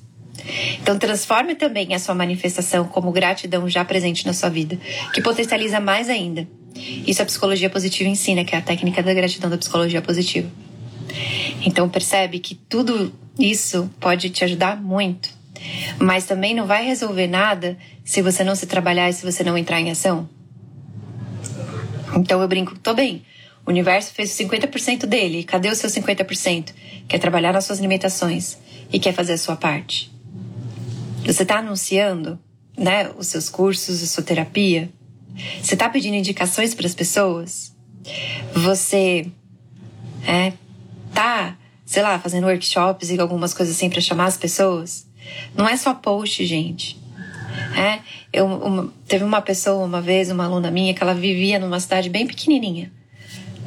Então, 0.80 0.98
transforme 0.98 1.54
também 1.54 1.94
a 1.94 1.98
sua 1.98 2.14
manifestação 2.14 2.84
como 2.84 3.12
gratidão 3.12 3.68
já 3.68 3.84
presente 3.84 4.26
na 4.26 4.32
sua 4.32 4.48
vida, 4.48 4.78
que 5.12 5.20
potencializa 5.20 5.80
mais 5.80 6.08
ainda. 6.08 6.46
Isso 7.06 7.22
a 7.22 7.26
psicologia 7.26 7.68
positiva 7.68 8.08
ensina, 8.08 8.44
que 8.44 8.54
é 8.54 8.58
a 8.58 8.62
técnica 8.62 9.02
da 9.02 9.12
gratidão 9.12 9.50
da 9.50 9.58
psicologia 9.58 10.00
positiva. 10.00 10.48
Então, 11.64 11.88
percebe 11.88 12.38
que 12.38 12.54
tudo 12.54 13.12
isso 13.38 13.90
pode 14.00 14.30
te 14.30 14.44
ajudar 14.44 14.80
muito, 14.80 15.28
mas 15.98 16.24
também 16.24 16.54
não 16.54 16.66
vai 16.66 16.84
resolver 16.84 17.26
nada 17.26 17.76
se 18.04 18.22
você 18.22 18.44
não 18.44 18.54
se 18.54 18.66
trabalhar 18.66 19.08
e 19.08 19.12
se 19.12 19.24
você 19.24 19.42
não 19.42 19.58
entrar 19.58 19.80
em 19.80 19.90
ação. 19.90 20.28
Então, 22.16 22.40
eu 22.40 22.48
brinco, 22.48 22.78
tô 22.78 22.94
bem. 22.94 23.22
O 23.66 23.70
universo 23.70 24.12
fez 24.12 24.30
50% 24.30 25.06
dele. 25.06 25.44
Cadê 25.44 25.68
o 25.68 25.74
seu 25.74 25.88
50%? 25.90 26.72
Quer 27.06 27.18
trabalhar 27.18 27.52
nas 27.52 27.64
suas 27.64 27.78
limitações 27.78 28.58
e 28.92 28.98
quer 28.98 29.12
fazer 29.12 29.34
a 29.34 29.38
sua 29.38 29.56
parte. 29.56 30.10
Você 31.24 31.42
está 31.42 31.58
anunciando, 31.58 32.38
né, 32.76 33.10
os 33.16 33.26
seus 33.26 33.48
cursos, 33.48 34.02
a 34.02 34.06
sua 34.06 34.24
terapia? 34.24 34.90
Você 35.62 35.74
está 35.74 35.88
pedindo 35.88 36.16
indicações 36.16 36.74
para 36.74 36.86
as 36.86 36.94
pessoas? 36.94 37.74
Você 38.54 39.26
é, 40.26 40.52
tá, 41.14 41.56
sei 41.84 42.02
lá, 42.02 42.18
fazendo 42.18 42.46
workshops 42.46 43.10
e 43.10 43.20
algumas 43.20 43.54
coisas 43.54 43.74
assim 43.74 43.90
para 43.90 44.00
chamar 44.00 44.26
as 44.26 44.36
pessoas? 44.36 45.06
Não 45.54 45.68
é 45.68 45.76
só 45.76 45.94
post, 45.94 46.44
gente. 46.44 46.98
É, 47.76 48.00
eu, 48.32 48.46
uma, 48.46 48.92
teve 49.06 49.24
uma 49.24 49.40
pessoa 49.40 49.84
uma 49.84 50.00
vez, 50.00 50.30
uma 50.30 50.44
aluna 50.44 50.70
minha, 50.70 50.94
que 50.94 51.02
ela 51.02 51.14
vivia 51.14 51.58
numa 51.58 51.78
cidade 51.80 52.08
bem 52.08 52.26
pequenininha. 52.26 52.90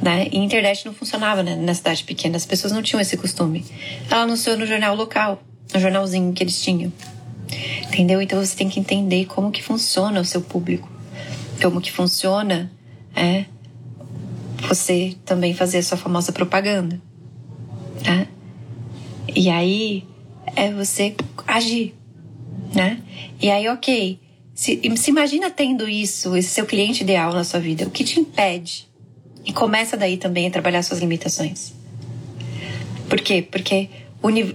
Né? 0.02 0.28
E 0.32 0.38
a 0.38 0.42
internet 0.42 0.84
não 0.84 0.92
funcionava 0.92 1.42
né, 1.42 1.56
na 1.56 1.72
cidade 1.72 2.04
pequena, 2.04 2.36
as 2.36 2.44
pessoas 2.44 2.72
não 2.72 2.82
tinham 2.82 3.00
esse 3.00 3.16
costume. 3.16 3.64
Ela 4.10 4.22
anunciou 4.22 4.56
no 4.56 4.66
jornal 4.66 4.94
local, 4.94 5.42
no 5.72 5.80
jornalzinho 5.80 6.32
que 6.32 6.42
eles 6.42 6.60
tinham. 6.60 6.92
Entendeu? 7.86 8.20
Então 8.20 8.44
você 8.44 8.56
tem 8.56 8.68
que 8.68 8.80
entender 8.80 9.26
como 9.26 9.50
que 9.50 9.62
funciona 9.62 10.20
o 10.20 10.24
seu 10.24 10.40
público. 10.40 10.90
como 11.60 11.80
que 11.80 11.92
funciona 11.92 12.70
é 13.14 13.44
você 14.68 15.14
também 15.24 15.54
fazer 15.54 15.78
a 15.78 15.82
sua 15.82 15.96
famosa 15.96 16.32
propaganda. 16.32 17.00
Né? 18.04 18.28
E 19.34 19.48
aí 19.48 20.04
é 20.56 20.72
você 20.72 21.14
agir, 21.46 21.94
né? 22.74 23.00
E 23.40 23.50
aí, 23.50 23.68
ok, 23.68 24.18
se, 24.54 24.80
se 24.96 25.10
imagina 25.10 25.50
tendo 25.50 25.88
isso, 25.88 26.36
esse 26.36 26.48
seu 26.48 26.66
cliente 26.66 27.02
ideal 27.02 27.32
na 27.32 27.44
sua 27.44 27.60
vida, 27.60 27.86
o 27.86 27.90
que 27.90 28.04
te 28.04 28.20
impede? 28.20 28.88
E 29.44 29.52
começa 29.52 29.96
daí 29.96 30.16
também 30.16 30.46
a 30.46 30.50
trabalhar 30.50 30.82
suas 30.82 31.00
limitações. 31.00 31.74
Por 33.08 33.20
quê? 33.20 33.42
Porque 33.42 33.90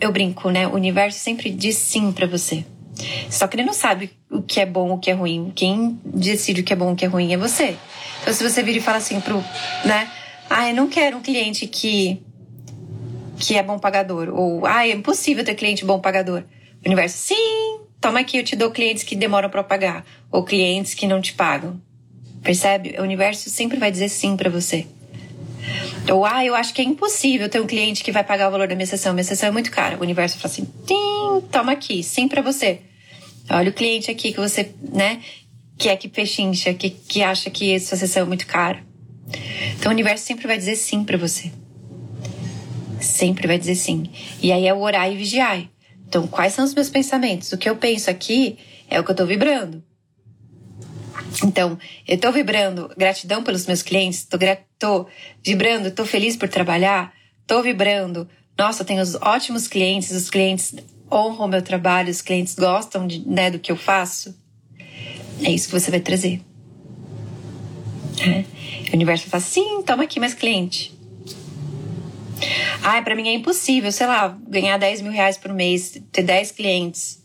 eu 0.02 0.12
brinco, 0.12 0.50
né? 0.50 0.68
O 0.68 0.74
universo 0.74 1.20
sempre 1.20 1.52
diz 1.52 1.76
sim 1.76 2.12
para 2.12 2.26
você. 2.26 2.66
Só 3.30 3.48
que 3.48 3.56
ele 3.56 3.64
não 3.64 3.74
sabe 3.74 4.12
o 4.30 4.42
que 4.42 4.60
é 4.60 4.66
bom, 4.66 4.94
o 4.94 5.00
que 5.00 5.12
é 5.12 5.14
ruim. 5.14 5.52
Quem 5.56 6.00
decide 6.04 6.62
o 6.62 6.64
que 6.64 6.74
é 6.74 6.76
bom, 6.76 6.94
o 6.94 6.96
que 6.96 7.06
é 7.06 7.08
ruim 7.08 7.34
é 7.34 7.38
você. 7.38 7.78
Então, 8.22 8.34
se 8.34 8.44
você 8.44 8.62
vira 8.64 8.78
e 8.78 8.82
fala 8.82 8.98
assim 8.98 9.20
pro, 9.22 9.44
né? 9.86 10.10
Ah, 10.50 10.70
eu 10.70 10.76
não 10.76 10.88
quero 10.88 11.18
um 11.18 11.22
cliente 11.22 11.68
que 11.68 12.22
que 13.40 13.56
é 13.56 13.64
bom 13.64 13.80
pagador. 13.80 14.30
Ou, 14.30 14.66
ah, 14.66 14.86
é 14.86 14.92
impossível 14.92 15.44
ter 15.44 15.56
cliente 15.56 15.86
bom 15.86 16.00
pagador. 16.00 16.44
O 16.84 16.88
universo, 16.88 17.18
sim, 17.18 17.80
toma 18.02 18.20
aqui, 18.20 18.38
eu 18.38 18.44
te 18.44 18.56
dou 18.56 18.70
clientes 18.70 19.04
que 19.04 19.16
demoram 19.16 19.50
para 19.50 19.64
pagar. 19.64 20.06
Ou 20.30 20.44
clientes 20.44 20.94
que 20.94 21.08
não 21.08 21.22
te 21.22 21.34
pagam. 21.34 21.82
Percebe? 22.44 22.96
O 23.00 23.04
universo 23.04 23.50
sempre 23.50 23.78
vai 23.78 23.92
dizer 23.92 24.10
sim 24.10 24.36
para 24.36 24.50
você. 24.50 24.86
Ou, 26.12 26.26
ah, 26.26 26.44
eu 26.44 26.56
acho 26.56 26.74
que 26.74 26.82
é 26.82 26.84
impossível 26.84 27.50
ter 27.50 27.62
um 27.62 27.68
cliente 27.68 28.04
que 28.04 28.12
vai 28.12 28.24
pagar 28.24 28.48
o 28.48 28.52
valor 28.52 28.68
da 28.68 28.76
minha 28.76 28.88
sessão. 28.88 29.14
Minha 29.14 29.24
sessão 29.24 29.50
é 29.50 29.52
muito 29.52 29.70
cara. 29.70 29.98
O 29.98 30.02
universo 30.02 30.38
fala 30.38 30.52
assim, 30.52 30.68
tim, 30.86 31.48
toma 31.52 31.72
aqui, 31.72 32.02
sim 32.02 32.28
para 32.28 32.42
você. 32.42 32.82
Olha 33.50 33.70
o 33.70 33.74
cliente 33.74 34.10
aqui 34.10 34.32
que 34.32 34.40
você, 34.40 34.72
né, 34.82 35.22
que 35.78 35.90
é 35.90 35.96
que 35.96 36.08
pechincha, 36.08 36.74
que, 36.74 36.90
que 36.90 37.24
acha 37.24 37.50
que 37.50 37.80
sua 37.80 37.98
sessão 37.98 38.24
é 38.24 38.26
muito 38.26 38.46
cara. 38.46 38.84
Então 39.78 39.92
o 39.92 39.94
universo 39.94 40.26
sempre 40.26 40.48
vai 40.48 40.58
dizer 40.58 40.76
sim 40.76 41.04
para 41.04 41.18
você. 41.18 41.52
Sempre 43.00 43.48
vai 43.48 43.58
dizer 43.58 43.76
sim. 43.76 44.10
E 44.42 44.52
aí 44.52 44.68
é 44.68 44.74
o 44.74 44.80
orar 44.80 45.12
e 45.12 45.16
vigiar. 45.16 45.64
Então, 46.08 46.28
quais 46.28 46.54
são 46.54 46.66
os 46.66 46.74
meus 46.74 46.90
pensamentos? 46.90 47.52
O 47.52 47.58
que 47.58 47.70
eu 47.70 47.76
penso 47.76 48.10
aqui 48.10 48.58
é 48.90 49.00
o 49.00 49.04
que 49.04 49.12
eu 49.12 49.16
tô 49.16 49.26
vibrando. 49.26 49.84
Então, 51.44 51.78
eu 52.08 52.18
tô 52.18 52.32
vibrando 52.32 52.92
gratidão 52.98 53.44
pelos 53.44 53.65
meus 53.65 53.82
clientes, 53.82 54.26
tô, 54.26 54.38
tô 54.78 55.08
vibrando, 55.46 55.92
tô 55.92 56.06
feliz 56.06 56.36
por 56.36 56.50
trabalhar, 56.50 57.13
tô 57.46 57.62
vibrando. 57.62 58.28
Nossa, 58.58 58.84
tenho 58.84 59.02
os 59.02 59.15
ótimos 59.15 59.68
clientes, 59.68 60.12
os 60.12 60.30
clientes 60.30 60.76
honram 61.12 61.46
o 61.46 61.48
meu 61.48 61.62
trabalho, 61.62 62.10
os 62.10 62.22
clientes 62.22 62.56
gostam 62.56 63.08
de, 63.08 63.28
né, 63.28 63.50
do 63.50 63.60
que 63.60 63.72
eu 63.72 63.78
faço. 63.78 64.36
É 65.44 65.52
isso 65.52 65.68
que 65.68 65.80
você 65.80 65.89
vai 65.89 66.00
trazer. 66.00 66.42
É. 68.22 68.44
O 68.92 68.96
universo 68.96 69.24
vai 69.30 69.39
falar, 69.39 69.50
sim, 69.50 69.82
toma 69.84 70.04
aqui 70.04 70.20
mais 70.20 70.34
cliente. 70.34 70.94
Ai, 72.82 73.04
para 73.04 73.15
mim 73.15 73.28
é 73.28 73.34
impossível, 73.34 73.92
sei 73.92 74.08
lá, 74.08 74.38
ganhar 74.48 74.78
10 74.78 75.02
mil 75.02 75.12
reais 75.12 75.38
por 75.38 75.54
mês, 75.54 76.02
ter 76.12 76.24
10 76.24 76.52
clientes. 76.52 77.24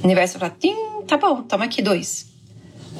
O 0.00 0.04
universo 0.04 0.38
vai 0.38 0.50
falar, 0.50 1.04
tá 1.06 1.16
bom, 1.16 1.42
toma 1.42 1.64
aqui 1.64 1.82
dois. 1.82 2.29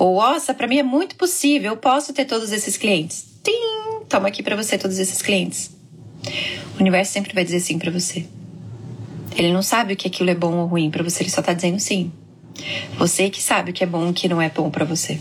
Ou, 0.01 0.17
nossa, 0.17 0.55
para 0.55 0.67
mim 0.67 0.79
é 0.79 0.83
muito 0.83 1.15
possível, 1.15 1.73
eu 1.73 1.77
posso 1.77 2.15
ter 2.15 2.25
todos 2.25 2.53
esses 2.53 2.79
clientes. 2.79 3.23
Tim, 3.45 4.07
toma 4.09 4.29
aqui 4.29 4.43
para 4.43 4.57
você 4.57 4.79
todos 4.79 4.99
esses 4.99 5.21
clientes. 5.21 5.71
O 6.75 6.81
universo 6.81 7.13
sempre 7.13 7.35
vai 7.35 7.45
dizer 7.45 7.61
sim 7.61 7.79
para 7.79 7.91
você. 7.91 8.27
Ele 9.37 9.53
não 9.53 9.61
sabe 9.61 9.93
o 9.93 9.97
que 9.97 10.09
aquilo 10.09 10.31
é 10.31 10.35
bom 10.35 10.55
ou 10.55 10.67
ruim 10.67 10.91
para 10.91 11.05
você, 11.05 11.23
ele 11.23 11.29
só 11.29 11.43
tá 11.43 11.53
dizendo 11.53 11.79
sim. 11.79 12.11
Você 12.97 13.29
que 13.29 13.43
sabe 13.43 13.73
o 13.73 13.75
que 13.75 13.85
é 13.85 13.87
bom 13.87 14.07
e 14.07 14.11
o 14.11 14.15
que 14.15 14.27
não 14.27 14.41
é 14.41 14.49
bom 14.49 14.71
para 14.71 14.87
você. 14.87 15.21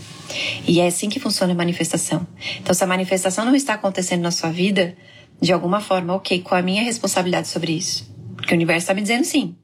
E 0.66 0.80
é 0.80 0.86
assim 0.86 1.10
que 1.10 1.20
funciona 1.20 1.52
a 1.52 1.56
manifestação. 1.56 2.26
Então, 2.58 2.72
se 2.72 2.82
a 2.82 2.86
manifestação 2.86 3.44
não 3.44 3.54
está 3.54 3.74
acontecendo 3.74 4.22
na 4.22 4.30
sua 4.30 4.50
vida, 4.50 4.96
de 5.38 5.52
alguma 5.52 5.82
forma, 5.82 6.14
ok, 6.14 6.40
qual 6.40 6.58
a 6.58 6.62
minha 6.62 6.82
responsabilidade 6.82 7.48
sobre 7.48 7.72
isso? 7.72 8.10
Porque 8.34 8.54
o 8.54 8.56
universo 8.56 8.84
está 8.84 8.94
me 8.94 9.02
dizendo 9.02 9.24
sim. 9.24 9.54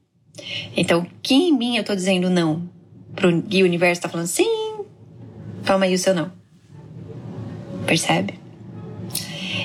Então, 0.75 1.07
que 1.23 1.33
em 1.33 1.57
mim 1.57 1.75
eu 1.75 1.81
estou 1.81 1.95
dizendo 1.95 2.29
não? 2.29 2.69
Pro, 3.15 3.43
e 3.49 3.63
o 3.63 3.65
universo 3.65 3.97
está 3.97 4.07
falando 4.07 4.27
sim. 4.27 4.56
Toma 5.67 5.83
aí 5.83 5.93
o 5.93 5.99
seu 5.99 6.15
não. 6.15 6.31
Percebe? 7.85 8.39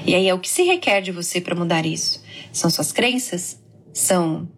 E 0.05 0.17
aí 0.17 0.29
é 0.29 0.35
o 0.35 0.41
que 0.41 0.49
se 0.49 0.65
requer 0.65 1.01
de 1.01 1.13
você 1.13 1.41
para 1.41 1.55
mudar 1.55 1.87
isso? 1.87 2.21
São 2.53 2.69
suas 2.69 2.91
crenças? 2.91 3.63
São 3.95 4.49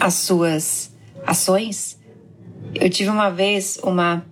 as 0.00 0.14
suas 0.14 0.92
ações? 1.24 2.00
Eu 2.74 2.90
tive 2.90 3.10
uma 3.10 3.30
vez 3.30 3.78
uma, 3.84 4.26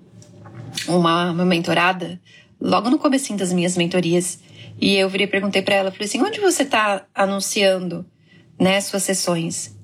uma, 0.88 1.30
uma 1.30 1.44
mentorada, 1.44 2.20
logo 2.60 2.90
no 2.90 2.98
comecinho 2.98 3.38
das 3.38 3.52
minhas 3.52 3.76
mentorias, 3.76 4.40
e 4.80 4.96
eu 4.96 5.08
virei 5.08 5.28
perguntei 5.28 5.62
para 5.62 5.76
ela, 5.76 5.92
falei 5.92 6.08
assim, 6.08 6.20
onde 6.20 6.40
você 6.40 6.64
tá 6.64 7.06
anunciando, 7.14 8.04
né, 8.58 8.80
suas 8.80 9.04
sessões? 9.04 9.78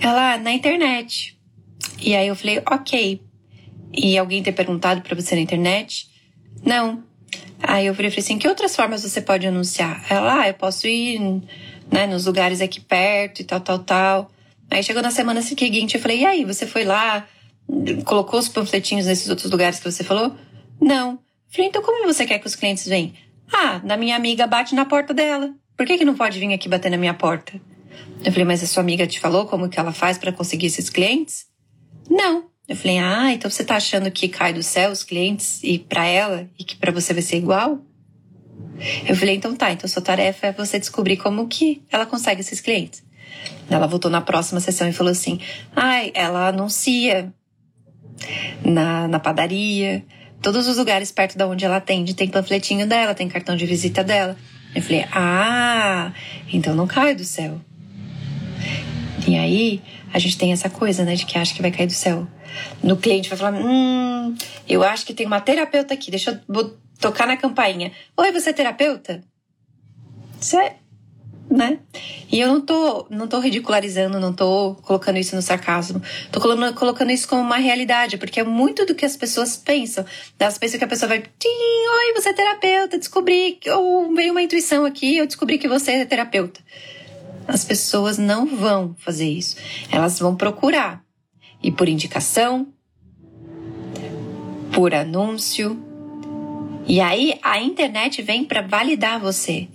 Ela, 0.00 0.34
ah, 0.34 0.38
na 0.38 0.50
internet. 0.50 1.38
E 2.00 2.16
aí 2.16 2.26
eu 2.26 2.34
falei, 2.34 2.60
ok. 2.68 3.22
E 3.92 4.18
alguém 4.18 4.42
ter 4.42 4.52
perguntado 4.52 5.00
para 5.00 5.14
você 5.14 5.34
na 5.34 5.40
internet? 5.40 6.07
Não. 6.64 7.02
Aí 7.62 7.86
eu 7.86 7.94
falei 7.94 8.12
assim, 8.16 8.38
que 8.38 8.48
outras 8.48 8.74
formas 8.74 9.02
você 9.02 9.20
pode 9.20 9.46
anunciar? 9.46 10.04
Ela, 10.08 10.42
ah, 10.42 10.48
eu 10.48 10.54
posso 10.54 10.86
ir, 10.86 11.18
né, 11.90 12.06
nos 12.06 12.26
lugares 12.26 12.60
aqui 12.60 12.80
perto 12.80 13.40
e 13.40 13.44
tal, 13.44 13.60
tal, 13.60 13.78
tal. 13.80 14.30
Aí 14.70 14.82
chegou 14.82 15.02
na 15.02 15.10
semana 15.10 15.42
seguinte, 15.42 15.94
eu 15.94 16.00
falei, 16.00 16.20
e 16.20 16.26
aí, 16.26 16.44
você 16.44 16.66
foi 16.66 16.84
lá, 16.84 17.26
colocou 18.04 18.38
os 18.38 18.48
panfletinhos 18.48 19.06
nesses 19.06 19.28
outros 19.28 19.50
lugares 19.50 19.78
que 19.78 19.90
você 19.90 20.04
falou? 20.04 20.34
Não. 20.80 21.12
Eu 21.12 21.18
falei, 21.50 21.68
então 21.68 21.82
como 21.82 22.06
você 22.06 22.26
quer 22.26 22.38
que 22.38 22.46
os 22.46 22.54
clientes 22.54 22.86
venham? 22.86 23.12
Ah, 23.52 23.80
na 23.82 23.96
minha 23.96 24.14
amiga 24.14 24.46
bate 24.46 24.74
na 24.74 24.84
porta 24.84 25.14
dela. 25.14 25.52
Por 25.76 25.86
que, 25.86 25.96
que 25.96 26.04
não 26.04 26.14
pode 26.14 26.38
vir 26.38 26.52
aqui 26.52 26.68
bater 26.68 26.90
na 26.90 26.96
minha 26.96 27.14
porta? 27.14 27.58
Eu 28.24 28.32
falei, 28.32 28.44
mas 28.44 28.62
a 28.62 28.66
sua 28.66 28.82
amiga 28.82 29.06
te 29.06 29.20
falou 29.20 29.46
como 29.46 29.68
que 29.68 29.78
ela 29.78 29.92
faz 29.92 30.18
para 30.18 30.32
conseguir 30.32 30.66
esses 30.66 30.90
clientes? 30.90 31.46
Não. 32.10 32.44
Eu 32.68 32.76
falei, 32.76 32.98
ah, 32.98 33.32
então 33.32 33.50
você 33.50 33.64
tá 33.64 33.76
achando 33.76 34.10
que 34.10 34.28
cai 34.28 34.52
do 34.52 34.62
céu 34.62 34.90
os 34.90 35.02
clientes 35.02 35.60
e 35.62 35.78
para 35.78 36.04
ela 36.04 36.48
e 36.58 36.64
que 36.64 36.76
para 36.76 36.92
você 36.92 37.14
vai 37.14 37.22
ser 37.22 37.38
igual? 37.38 37.80
Eu 39.06 39.16
falei, 39.16 39.34
então 39.34 39.56
tá, 39.56 39.72
então 39.72 39.88
sua 39.88 40.02
tarefa 40.02 40.48
é 40.48 40.52
você 40.52 40.78
descobrir 40.78 41.16
como 41.16 41.48
que 41.48 41.82
ela 41.90 42.04
consegue 42.04 42.40
esses 42.40 42.60
clientes. 42.60 43.02
Ela 43.70 43.86
voltou 43.86 44.10
na 44.10 44.20
próxima 44.20 44.60
sessão 44.60 44.88
e 44.88 44.92
falou 44.92 45.10
assim: 45.10 45.40
ai, 45.74 46.10
ela 46.14 46.48
anuncia 46.48 47.32
na, 48.64 49.08
na 49.08 49.18
padaria, 49.18 50.04
Todos 50.40 50.68
os 50.68 50.76
lugares 50.76 51.10
perto 51.10 51.36
da 51.36 51.46
onde 51.46 51.64
ela 51.64 51.76
atende 51.76 52.14
tem 52.14 52.28
panfletinho 52.28 52.86
dela, 52.86 53.14
tem 53.14 53.28
cartão 53.28 53.56
de 53.56 53.66
visita 53.66 54.04
dela. 54.04 54.36
Eu 54.74 54.82
falei, 54.82 55.04
ah, 55.12 56.12
então 56.52 56.74
não 56.74 56.86
cai 56.86 57.14
do 57.14 57.24
céu. 57.24 57.60
E 59.28 59.36
aí, 59.36 59.82
a 60.10 60.18
gente 60.18 60.38
tem 60.38 60.52
essa 60.52 60.70
coisa, 60.70 61.04
né, 61.04 61.14
de 61.14 61.26
que 61.26 61.36
acha 61.36 61.54
que 61.54 61.60
vai 61.60 61.70
cair 61.70 61.86
do 61.86 61.92
céu. 61.92 62.26
No 62.82 62.96
cliente 62.96 63.28
vai 63.28 63.36
falar, 63.36 63.60
hum, 63.60 64.34
eu 64.66 64.82
acho 64.82 65.04
que 65.04 65.12
tem 65.12 65.26
uma 65.26 65.38
terapeuta 65.38 65.92
aqui, 65.92 66.10
deixa 66.10 66.42
eu 66.48 66.78
tocar 66.98 67.26
na 67.26 67.36
campainha. 67.36 67.92
Oi, 68.16 68.32
você 68.32 68.48
é 68.48 68.52
terapeuta? 68.54 69.20
Você 70.40 70.56
é 70.56 70.76
né? 71.50 71.78
E 72.30 72.40
eu 72.40 72.48
não 72.48 72.60
tô, 72.60 73.06
não 73.10 73.26
tô 73.26 73.38
ridicularizando, 73.38 74.20
não 74.20 74.32
tô 74.32 74.74
colocando 74.82 75.18
isso 75.18 75.34
no 75.34 75.40
sarcasmo. 75.42 76.02
Tô 76.30 76.40
colocando, 76.40 76.74
colocando 76.74 77.10
isso 77.10 77.26
como 77.26 77.40
uma 77.40 77.56
realidade, 77.56 78.18
porque 78.18 78.40
é 78.40 78.44
muito 78.44 78.84
do 78.84 78.94
que 78.94 79.04
as 79.04 79.16
pessoas 79.16 79.56
pensam. 79.56 80.04
Elas 80.38 80.58
pensam 80.58 80.78
que 80.78 80.84
a 80.84 80.88
pessoa 80.88 81.08
vai, 81.08 81.18
oi, 81.18 82.12
você 82.14 82.30
é 82.30 82.32
terapeuta, 82.34 82.98
descobri, 82.98 83.58
ou 83.66 84.14
veio 84.14 84.32
uma 84.32 84.42
intuição 84.42 84.84
aqui, 84.84 85.16
eu 85.16 85.26
descobri 85.26 85.58
que 85.58 85.68
você 85.68 85.92
é 85.92 86.04
terapeuta. 86.04 86.60
As 87.48 87.64
pessoas 87.64 88.18
não 88.18 88.46
vão 88.46 88.94
fazer 88.98 89.26
isso. 89.26 89.56
Elas 89.90 90.18
vão 90.18 90.36
procurar. 90.36 91.02
E 91.62 91.72
por 91.72 91.88
indicação, 91.88 92.68
por 94.70 94.94
anúncio. 94.94 95.82
E 96.86 97.00
aí 97.00 97.38
a 97.42 97.58
internet 97.58 98.20
vem 98.20 98.44
para 98.44 98.60
validar 98.60 99.18
você 99.18 99.66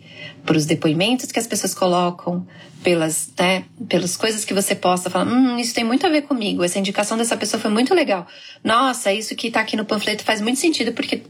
por 0.46 0.56
os 0.56 0.66
depoimentos 0.66 1.32
que 1.32 1.40
as 1.40 1.48
pessoas 1.48 1.74
colocam, 1.74 2.46
pelas, 2.84 3.32
né, 3.38 3.66
pelas 3.88 4.16
coisas 4.18 4.46
que 4.46 4.54
você 4.54 4.76
posta, 4.76 5.10
fala, 5.10 5.30
hum, 5.30 5.58
isso 5.58 5.74
tem 5.74 5.84
muito 5.84 6.06
a 6.06 6.10
ver 6.10 6.24
comigo, 6.24 6.64
essa 6.64 6.80
indicação 6.80 7.18
dessa 7.18 7.38
pessoa 7.38 7.60
foi 7.60 7.72
muito 7.72 7.94
legal. 7.94 8.28
Nossa, 8.64 9.12
isso 9.12 9.36
que 9.36 9.50
tá 9.50 9.62
aqui 9.62 9.76
no 9.76 9.86
panfleto 9.86 10.24
faz 10.24 10.42
muito 10.42 10.60
sentido 10.60 10.92
porque 10.94 11.24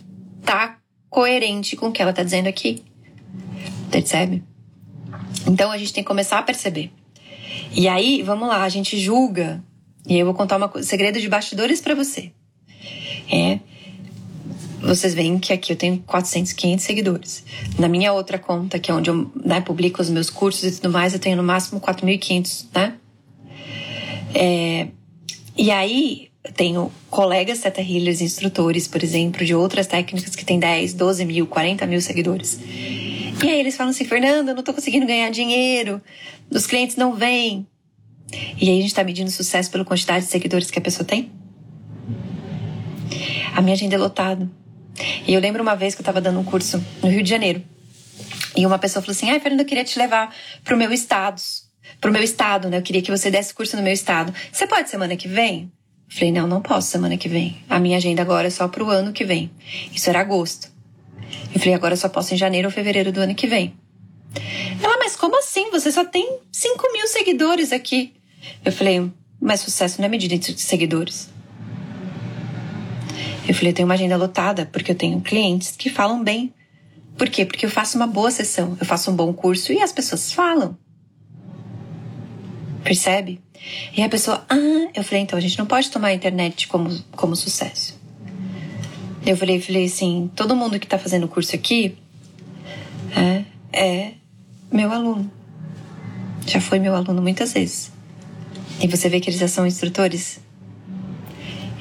tá 0.44 0.78
coerente 1.10 1.76
com 1.76 1.88
o 1.88 1.92
que 1.92 2.02
ela 2.02 2.14
tá 2.14 2.24
dizendo 2.24 2.48
aqui. 2.48 2.84
Percebe? 3.92 4.44
Então 5.48 5.72
a 5.72 5.78
gente 5.78 5.94
tem 5.94 6.04
que 6.04 6.08
começar 6.08 6.40
a 6.40 6.44
perceber. 6.44 6.92
E 7.72 7.88
aí, 7.88 8.22
vamos 8.22 8.48
lá, 8.48 8.64
a 8.64 8.70
gente 8.70 8.98
julga. 9.00 9.64
E 10.08 10.18
eu 10.18 10.26
vou 10.26 10.36
contar 10.36 10.58
um 10.58 10.84
segredo 10.84 11.20
de 11.20 11.28
bastidores 11.30 11.82
para 11.82 11.96
você. 11.96 12.32
É, 13.32 13.60
vocês 14.82 15.14
veem 15.14 15.40
que 15.40 15.54
aqui 15.54 15.72
eu 15.72 15.78
tenho 15.78 16.04
400, 16.06 16.52
500 16.54 16.86
seguidores. 16.86 17.44
Na 17.80 17.88
minha 17.88 18.12
outra 18.12 18.38
conta, 18.38 18.78
que 18.78 18.92
é 18.92 18.94
onde 18.94 19.10
eu 19.10 19.32
né, 19.44 19.62
publico 19.62 20.02
os 20.02 20.10
meus 20.10 20.30
cursos 20.30 20.64
e 20.64 20.82
tudo 20.82 20.92
mais, 20.92 21.14
eu 21.14 21.20
tenho 21.20 21.38
no 21.38 21.44
máximo 21.44 21.80
4.500, 21.80 22.66
né? 22.76 22.96
É, 24.36 24.88
e 25.56 25.72
aí, 25.72 26.30
tenho 26.56 26.92
colegas 27.10 27.60
Teta 27.60 27.82
Healers, 27.82 28.20
instrutores, 28.20 28.88
por 28.88 29.02
exemplo, 29.02 29.46
de 29.46 29.56
outras 29.56 29.88
técnicas 29.88 30.36
que 30.36 30.44
têm 30.44 30.60
10, 30.60 30.94
12 30.96 31.26
mil, 31.26 31.48
40 31.48 31.86
mil 31.86 32.02
seguidores. 32.02 32.60
E 33.42 33.50
aí 33.50 33.60
eles 33.60 33.76
falam 33.76 33.92
assim, 33.92 34.06
Fernanda, 34.06 34.52
eu 34.52 34.56
não 34.56 34.64
tô 34.64 34.74
conseguindo 34.74 35.06
ganhar 35.06 35.30
dinheiro, 35.30 36.02
os 36.50 36.68
clientes 36.68 36.96
não 36.96 37.14
vêm. 37.16 37.68
E 38.60 38.70
aí 38.70 38.80
a 38.80 38.82
gente 38.82 38.94
tá 38.94 39.04
medindo 39.04 39.30
sucesso 39.32 39.70
pela 39.70 39.86
quantidade 39.86 40.26
de 40.26 40.32
seguidores 40.32 40.72
que 40.72 40.80
a 40.80 40.82
pessoa 40.82 41.06
tem? 41.06 41.32
A 43.56 43.62
minha 43.62 43.74
agenda 43.74 43.96
é 43.96 43.98
lotada. 43.98 44.50
E 45.28 45.34
eu 45.34 45.40
lembro 45.40 45.62
uma 45.62 45.76
vez 45.76 45.96
que 45.96 46.02
eu 46.02 46.06
tava 46.06 46.22
dando 46.22 46.40
um 46.40 46.44
curso 46.44 46.84
no 47.02 47.10
Rio 47.10 47.24
de 47.24 47.30
Janeiro. 47.30 47.64
E 48.56 48.66
uma 48.66 48.78
pessoa 48.80 49.02
falou 49.02 49.16
assim: 49.16 49.30
Ai, 49.30 49.40
Fernanda, 49.40 49.64
eu 49.64 49.68
queria 49.68 49.84
te 49.84 49.98
levar 49.98 50.34
pro 50.64 50.78
meu 50.78 50.92
estado. 50.92 51.42
Pro 52.00 52.12
meu 52.12 52.22
estado, 52.22 52.70
né? 52.70 52.78
Eu 52.78 52.82
queria 52.82 53.02
que 53.02 53.12
você 53.12 53.30
desse 53.30 53.54
curso 53.54 53.76
no 53.76 53.84
meu 53.84 53.94
estado. 53.94 54.34
Você 54.52 54.68
pode 54.68 54.90
semana 54.90 55.16
que 55.16 55.28
vem? 55.28 55.72
Falei, 56.10 56.32
não, 56.32 56.48
não 56.48 56.62
posso 56.62 56.92
semana 56.92 57.18
que 57.18 57.28
vem. 57.28 57.58
A 57.68 57.80
minha 57.80 57.98
agenda 57.98 58.22
agora 58.22 58.48
é 58.48 58.52
só 58.52 58.68
pro 58.68 58.90
ano 58.90 59.12
que 59.12 59.26
vem. 59.26 59.50
Isso 59.92 60.10
era 60.10 60.20
agosto. 60.20 60.73
Eu 61.54 61.60
falei, 61.60 61.74
agora 61.74 61.94
eu 61.94 61.98
só 61.98 62.10
posso 62.10 62.34
em 62.34 62.38
janeiro 62.38 62.68
ou 62.68 62.72
fevereiro 62.72 63.12
do 63.12 63.22
ano 63.22 63.36
que 63.36 63.48
vem. 63.48 63.74
Ela, 64.82 64.98
mas 64.98 65.16
como 65.16 65.38
assim? 65.38 65.70
Você 65.72 65.92
só 65.92 66.04
tem 66.04 66.40
5 66.52 66.92
mil 66.92 67.08
seguidores 67.08 67.72
aqui. 67.72 68.14
Eu 68.66 68.72
falei, 68.72 69.12
mas 69.40 69.62
sucesso 69.62 70.00
não 70.00 70.06
é 70.06 70.10
medida 70.10 70.38
de 70.38 70.60
seguidores. 70.60 71.30
Eu 73.48 73.54
falei, 73.54 73.72
eu 73.72 73.76
tenho 73.76 73.88
uma 73.88 73.94
agenda 73.94 74.16
lotada 74.16 74.66
porque 74.66 74.92
eu 74.92 74.96
tenho 74.96 75.20
clientes 75.22 75.76
que 75.76 75.90
falam 75.90 76.24
bem. 76.24 76.54
Por 77.18 77.30
quê? 77.30 77.46
Porque 77.46 77.66
eu 77.66 77.70
faço 77.70 77.98
uma 77.98 78.08
boa 78.08 78.32
sessão, 78.32 78.76
eu 78.80 78.86
faço 78.86 79.12
um 79.12 79.16
bom 79.16 79.32
curso 79.34 79.72
e 79.72 79.82
as 79.82 79.92
pessoas 79.92 80.32
falam. 80.32 80.78
Percebe? 82.84 83.40
E 83.96 84.02
a 84.02 84.10
pessoa, 84.10 84.46
ah, 84.50 84.90
eu 84.94 85.04
falei, 85.04 85.22
então 85.22 85.38
a 85.38 85.42
gente 85.42 85.58
não 85.58 85.66
pode 85.66 85.90
tomar 85.90 86.08
a 86.08 86.14
internet 86.14 86.68
como, 86.68 86.90
como 87.12 87.36
sucesso. 87.36 87.93
Eu 89.26 89.38
falei, 89.38 89.62
falei 89.62 89.86
assim, 89.86 90.30
todo 90.36 90.56
mundo 90.56 90.78
que 90.78 90.86
está 90.86 91.00
fazendo 91.00 91.24
o 91.24 91.28
curso 91.30 91.56
aqui 91.56 91.98
é, 93.16 93.44
é 93.72 94.12
meu 94.72 94.92
aluno. 94.92 95.32
Já 96.46 96.60
foi 96.60 96.78
meu 96.78 96.94
aluno 96.94 97.22
muitas 97.22 97.54
vezes. 97.54 97.90
E 98.82 98.88
você 98.88 99.08
vê 99.08 99.22
que 99.22 99.30
eles 99.30 99.40
já 99.40 99.48
são 99.48 99.66
instrutores? 99.66 100.42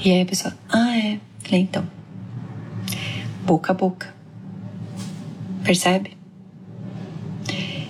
E 0.05 0.13
aí 0.13 0.23
a 0.23 0.27
pessoa, 0.27 0.57
ah, 0.69 0.97
é. 0.97 1.19
Falei, 1.43 1.63
então. 1.63 1.85
Boca 3.45 3.73
a 3.73 3.75
boca. 3.75 4.15
Percebe? 5.65 6.17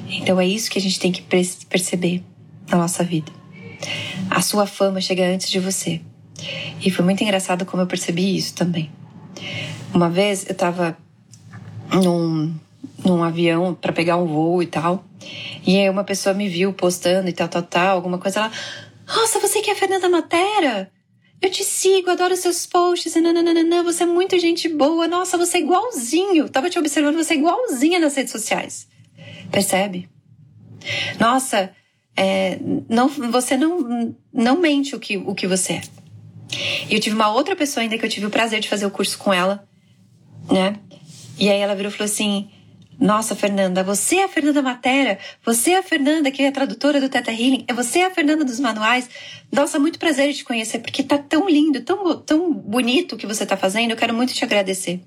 Então 0.08 0.40
é 0.40 0.46
isso 0.46 0.70
que 0.70 0.78
a 0.78 0.82
gente 0.82 0.98
tem 0.98 1.12
que 1.12 1.22
perceber 1.68 2.22
na 2.70 2.78
nossa 2.78 3.04
vida. 3.04 3.30
A 4.30 4.40
sua 4.40 4.66
fama 4.66 5.00
chega 5.00 5.26
antes 5.26 5.50
de 5.50 5.58
você. 5.58 6.00
E 6.80 6.90
foi 6.90 7.04
muito 7.04 7.22
engraçado 7.22 7.66
como 7.66 7.82
eu 7.82 7.86
percebi 7.86 8.34
isso 8.34 8.54
também. 8.54 8.90
Uma 9.94 10.08
vez 10.08 10.46
eu 10.48 10.54
tava 10.54 10.96
num, 11.92 12.54
num 13.04 13.22
avião 13.22 13.74
para 13.74 13.92
pegar 13.92 14.16
um 14.16 14.26
voo 14.26 14.62
e 14.62 14.66
tal. 14.66 15.04
E 15.66 15.78
aí 15.78 15.88
uma 15.88 16.04
pessoa 16.04 16.34
me 16.34 16.48
viu 16.48 16.72
postando 16.72 17.28
e 17.28 17.32
tal, 17.32 17.48
tal, 17.48 17.62
tal, 17.62 17.96
alguma 17.96 18.18
coisa. 18.18 18.40
Ela, 18.40 18.52
nossa, 19.06 19.38
você 19.38 19.60
que 19.60 19.70
é 19.70 19.72
a 19.72 19.76
Fernanda 19.76 20.08
Matera? 20.08 20.90
Eu 21.40 21.50
te 21.50 21.64
sigo, 21.64 22.08
adoro 22.08 22.36
seus 22.36 22.66
posts, 22.66 23.16
nananana, 23.16 23.82
você 23.82 24.04
é 24.04 24.06
muito 24.06 24.38
gente 24.38 24.68
boa, 24.68 25.08
nossa, 25.08 25.36
você 25.36 25.58
é 25.58 25.60
igualzinho. 25.60 26.48
Tava 26.48 26.70
te 26.70 26.78
observando, 26.78 27.16
você 27.16 27.34
é 27.34 27.36
igualzinha 27.36 27.98
nas 27.98 28.14
redes 28.14 28.30
sociais. 28.30 28.86
Percebe? 29.50 30.08
Nossa, 31.18 31.72
é, 32.16 32.58
não, 32.88 33.08
você 33.08 33.56
não, 33.56 34.14
não 34.32 34.60
mente 34.60 34.94
o 34.94 35.00
que, 35.00 35.16
o 35.16 35.34
que 35.34 35.48
você 35.48 35.74
é. 35.74 35.82
E 36.88 36.94
eu 36.94 37.00
tive 37.00 37.16
uma 37.16 37.32
outra 37.32 37.56
pessoa 37.56 37.82
ainda 37.82 37.98
que 37.98 38.04
eu 38.04 38.10
tive 38.10 38.26
o 38.26 38.30
prazer 38.30 38.60
de 38.60 38.68
fazer 38.68 38.86
o 38.86 38.90
curso 38.90 39.18
com 39.18 39.32
ela, 39.32 39.66
né? 40.50 40.76
E 41.38 41.48
aí 41.48 41.60
ela 41.60 41.74
virou 41.74 41.90
e 41.90 41.94
falou 41.94 42.10
assim: 42.10 42.48
Nossa, 42.98 43.34
Fernanda, 43.34 43.82
você 43.82 44.16
é 44.16 44.24
a 44.24 44.28
Fernanda 44.28 44.62
Matera, 44.62 45.18
você 45.44 45.72
é 45.72 45.78
a 45.78 45.82
Fernanda 45.82 46.30
que 46.30 46.42
é 46.42 46.48
a 46.48 46.52
tradutora 46.52 47.00
do 47.00 47.08
Teta 47.08 47.30
Healing, 47.30 47.64
é 47.66 47.72
você 47.72 48.00
é 48.00 48.06
a 48.06 48.10
Fernanda 48.10 48.44
dos 48.44 48.60
manuais. 48.60 49.08
Nossa, 49.50 49.78
muito 49.78 49.98
prazer 49.98 50.30
de 50.30 50.38
te 50.38 50.44
conhecer, 50.44 50.78
porque 50.78 51.02
tá 51.02 51.18
tão 51.18 51.48
lindo, 51.48 51.80
tão, 51.80 52.18
tão 52.20 52.52
bonito 52.52 53.14
o 53.14 53.18
que 53.18 53.26
você 53.26 53.44
tá 53.44 53.56
fazendo, 53.56 53.90
eu 53.90 53.96
quero 53.96 54.14
muito 54.14 54.32
te 54.32 54.44
agradecer. 54.44 55.00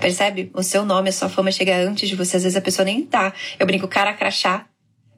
Percebe? 0.00 0.50
O 0.52 0.62
seu 0.62 0.84
nome, 0.84 1.08
a 1.08 1.12
sua 1.12 1.28
fama 1.28 1.50
chega 1.50 1.76
antes 1.76 2.08
de 2.08 2.14
você, 2.14 2.36
às 2.36 2.42
vezes 2.42 2.56
a 2.56 2.60
pessoa 2.60 2.84
nem 2.84 3.02
tá. 3.02 3.32
Eu 3.58 3.66
brinco, 3.66 3.88
cara 3.88 4.12
crachá, 4.12 4.66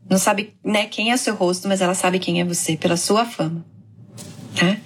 não 0.08 0.18
sabe 0.18 0.54
né, 0.64 0.86
quem 0.86 1.10
é 1.10 1.14
o 1.14 1.18
seu 1.18 1.34
rosto, 1.34 1.66
mas 1.66 1.80
ela 1.80 1.94
sabe 1.94 2.18
quem 2.18 2.40
é 2.40 2.44
você 2.44 2.76
pela 2.76 2.96
sua 2.96 3.24
fama. 3.24 3.64
Né? 4.60 4.80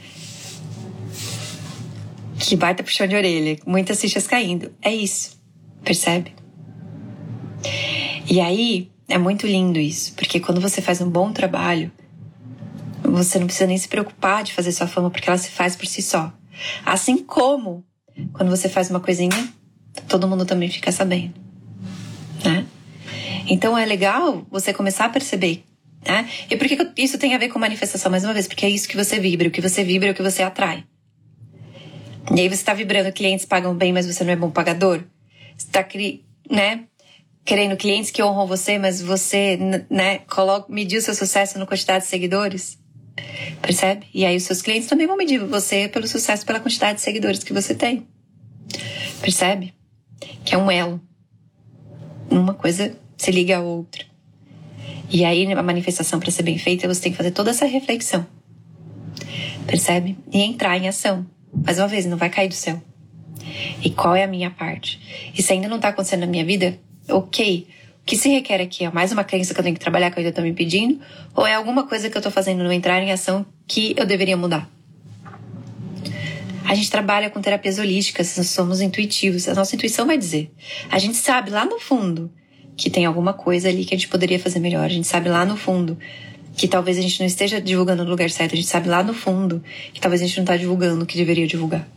Que 2.50 2.56
baita 2.56 2.82
puxão 2.82 3.06
de 3.06 3.14
orelha, 3.14 3.56
muitas 3.64 4.00
fichas 4.00 4.26
caindo. 4.26 4.74
É 4.82 4.92
isso. 4.92 5.40
Percebe? 5.84 6.34
E 8.28 8.40
aí 8.40 8.90
é 9.06 9.16
muito 9.16 9.46
lindo 9.46 9.78
isso, 9.78 10.14
porque 10.14 10.40
quando 10.40 10.60
você 10.60 10.82
faz 10.82 11.00
um 11.00 11.08
bom 11.08 11.32
trabalho, 11.32 11.92
você 13.04 13.38
não 13.38 13.46
precisa 13.46 13.68
nem 13.68 13.78
se 13.78 13.86
preocupar 13.86 14.42
de 14.42 14.52
fazer 14.52 14.72
sua 14.72 14.88
fama, 14.88 15.12
porque 15.12 15.30
ela 15.30 15.38
se 15.38 15.48
faz 15.48 15.76
por 15.76 15.86
si 15.86 16.02
só. 16.02 16.32
Assim 16.84 17.18
como 17.18 17.84
quando 18.32 18.50
você 18.50 18.68
faz 18.68 18.90
uma 18.90 18.98
coisinha, 18.98 19.54
todo 20.08 20.26
mundo 20.26 20.44
também 20.44 20.68
fica 20.68 20.90
sabendo. 20.90 21.34
Né? 22.44 22.66
Então 23.46 23.78
é 23.78 23.86
legal 23.86 24.44
você 24.50 24.74
começar 24.74 25.04
a 25.04 25.08
perceber. 25.08 25.62
Né? 26.04 26.28
E 26.50 26.56
por 26.56 26.66
que 26.66 27.00
isso 27.00 27.16
tem 27.16 27.32
a 27.32 27.38
ver 27.38 27.48
com 27.50 27.60
manifestação? 27.60 28.10
Mais 28.10 28.24
uma 28.24 28.34
vez, 28.34 28.48
porque 28.48 28.66
é 28.66 28.70
isso 28.70 28.88
que 28.88 28.96
você 28.96 29.20
vibra. 29.20 29.46
O 29.46 29.52
que 29.52 29.60
você 29.60 29.84
vibra 29.84 30.08
é 30.08 30.10
o 30.10 30.14
que 30.16 30.22
você 30.22 30.42
atrai. 30.42 30.84
E 32.34 32.40
aí 32.40 32.48
você 32.48 32.54
está 32.54 32.74
vibrando, 32.74 33.12
clientes 33.12 33.44
pagam 33.44 33.74
bem, 33.74 33.92
mas 33.92 34.06
você 34.06 34.22
não 34.24 34.32
é 34.32 34.36
bom 34.36 34.50
pagador. 34.50 35.02
Você 35.56 35.66
está 35.66 35.86
né, 36.50 36.84
querendo 37.44 37.76
clientes 37.76 38.10
que 38.10 38.22
honram 38.22 38.46
você, 38.46 38.78
mas 38.78 39.00
você 39.02 39.58
né, 39.90 40.18
coloca, 40.20 40.72
mediu 40.72 41.00
seu 41.00 41.14
sucesso 41.14 41.58
na 41.58 41.66
quantidade 41.66 42.04
de 42.04 42.10
seguidores. 42.10 42.78
Percebe? 43.60 44.06
E 44.14 44.24
aí 44.24 44.36
os 44.36 44.44
seus 44.44 44.62
clientes 44.62 44.88
também 44.88 45.06
vão 45.06 45.16
medir 45.16 45.38
você 45.38 45.88
pelo 45.88 46.06
sucesso, 46.06 46.46
pela 46.46 46.60
quantidade 46.60 46.96
de 46.96 47.02
seguidores 47.02 47.42
que 47.42 47.52
você 47.52 47.74
tem. 47.74 48.06
Percebe? 49.20 49.74
Que 50.44 50.54
é 50.54 50.58
um 50.58 50.70
elo. 50.70 51.00
Uma 52.30 52.54
coisa 52.54 52.96
se 53.16 53.30
liga 53.30 53.58
à 53.58 53.60
outra. 53.60 54.04
E 55.10 55.24
aí 55.24 55.52
a 55.52 55.62
manifestação 55.62 56.20
para 56.20 56.30
ser 56.30 56.44
bem 56.44 56.56
feita, 56.56 56.86
você 56.86 57.02
tem 57.02 57.12
que 57.12 57.18
fazer 57.18 57.32
toda 57.32 57.50
essa 57.50 57.66
reflexão. 57.66 58.26
Percebe? 59.66 60.16
E 60.32 60.40
entrar 60.40 60.78
em 60.78 60.88
ação. 60.88 61.26
Mais 61.52 61.78
uma 61.78 61.88
vez, 61.88 62.06
não 62.06 62.16
vai 62.16 62.30
cair 62.30 62.48
do 62.48 62.54
céu. 62.54 62.80
E 63.82 63.90
qual 63.90 64.14
é 64.14 64.22
a 64.22 64.26
minha 64.26 64.50
parte? 64.50 65.00
Se 65.34 65.52
ainda 65.52 65.68
não 65.68 65.76
está 65.76 65.88
acontecendo 65.88 66.20
na 66.20 66.26
minha 66.26 66.44
vida, 66.44 66.78
ok. 67.08 67.66
O 68.02 68.04
que 68.04 68.16
se 68.16 68.28
requer 68.28 68.60
aqui 68.60 68.84
é 68.84 68.90
mais 68.90 69.12
uma 69.12 69.24
crença 69.24 69.54
que 69.54 69.60
eu 69.60 69.64
tenho 69.64 69.74
que 69.74 69.80
trabalhar 69.80 70.10
que 70.10 70.16
eu 70.16 70.20
ainda 70.20 70.30
estou 70.30 70.44
me 70.44 70.52
pedindo? 70.52 71.00
Ou 71.34 71.46
é 71.46 71.54
alguma 71.54 71.86
coisa 71.86 72.08
que 72.08 72.16
eu 72.16 72.20
estou 72.20 72.32
fazendo 72.32 72.64
no 72.64 72.72
entrar 72.72 73.00
em 73.02 73.12
ação 73.12 73.44
que 73.66 73.94
eu 73.96 74.06
deveria 74.06 74.36
mudar? 74.36 74.68
A 76.64 76.74
gente 76.74 76.90
trabalha 76.90 77.28
com 77.30 77.40
terapias 77.40 77.78
holísticas, 77.78 78.28
somos 78.28 78.80
intuitivos, 78.80 79.48
a 79.48 79.54
nossa 79.54 79.74
intuição 79.74 80.06
vai 80.06 80.16
dizer. 80.16 80.52
A 80.90 80.98
gente 80.98 81.16
sabe 81.16 81.50
lá 81.50 81.64
no 81.64 81.80
fundo 81.80 82.32
que 82.76 82.88
tem 82.88 83.04
alguma 83.04 83.32
coisa 83.32 83.68
ali 83.68 83.84
que 83.84 83.94
a 83.94 83.98
gente 83.98 84.08
poderia 84.08 84.38
fazer 84.38 84.60
melhor. 84.60 84.84
A 84.84 84.88
gente 84.88 85.06
sabe 85.06 85.28
lá 85.28 85.44
no 85.44 85.56
fundo 85.56 85.98
que 86.56 86.68
talvez 86.68 86.98
a 86.98 87.02
gente 87.02 87.20
não 87.20 87.26
esteja 87.26 87.60
divulgando 87.60 88.04
no 88.04 88.10
lugar 88.10 88.30
certo. 88.30 88.52
A 88.52 88.56
gente 88.56 88.68
sabe 88.68 88.88
lá 88.88 89.02
no 89.02 89.14
fundo 89.14 89.62
que 89.92 90.00
talvez 90.00 90.22
a 90.22 90.26
gente 90.26 90.36
não 90.36 90.44
está 90.44 90.56
divulgando 90.56 91.02
o 91.02 91.06
que 91.06 91.16
deveria 91.16 91.46
divulgar. 91.46 91.88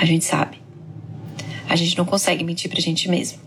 A 0.00 0.04
gente 0.04 0.24
sabe. 0.24 0.58
A 1.68 1.76
gente 1.76 1.96
não 1.98 2.04
consegue 2.04 2.44
mentir 2.44 2.70
pra 2.70 2.80
gente 2.80 3.08
mesmo. 3.08 3.38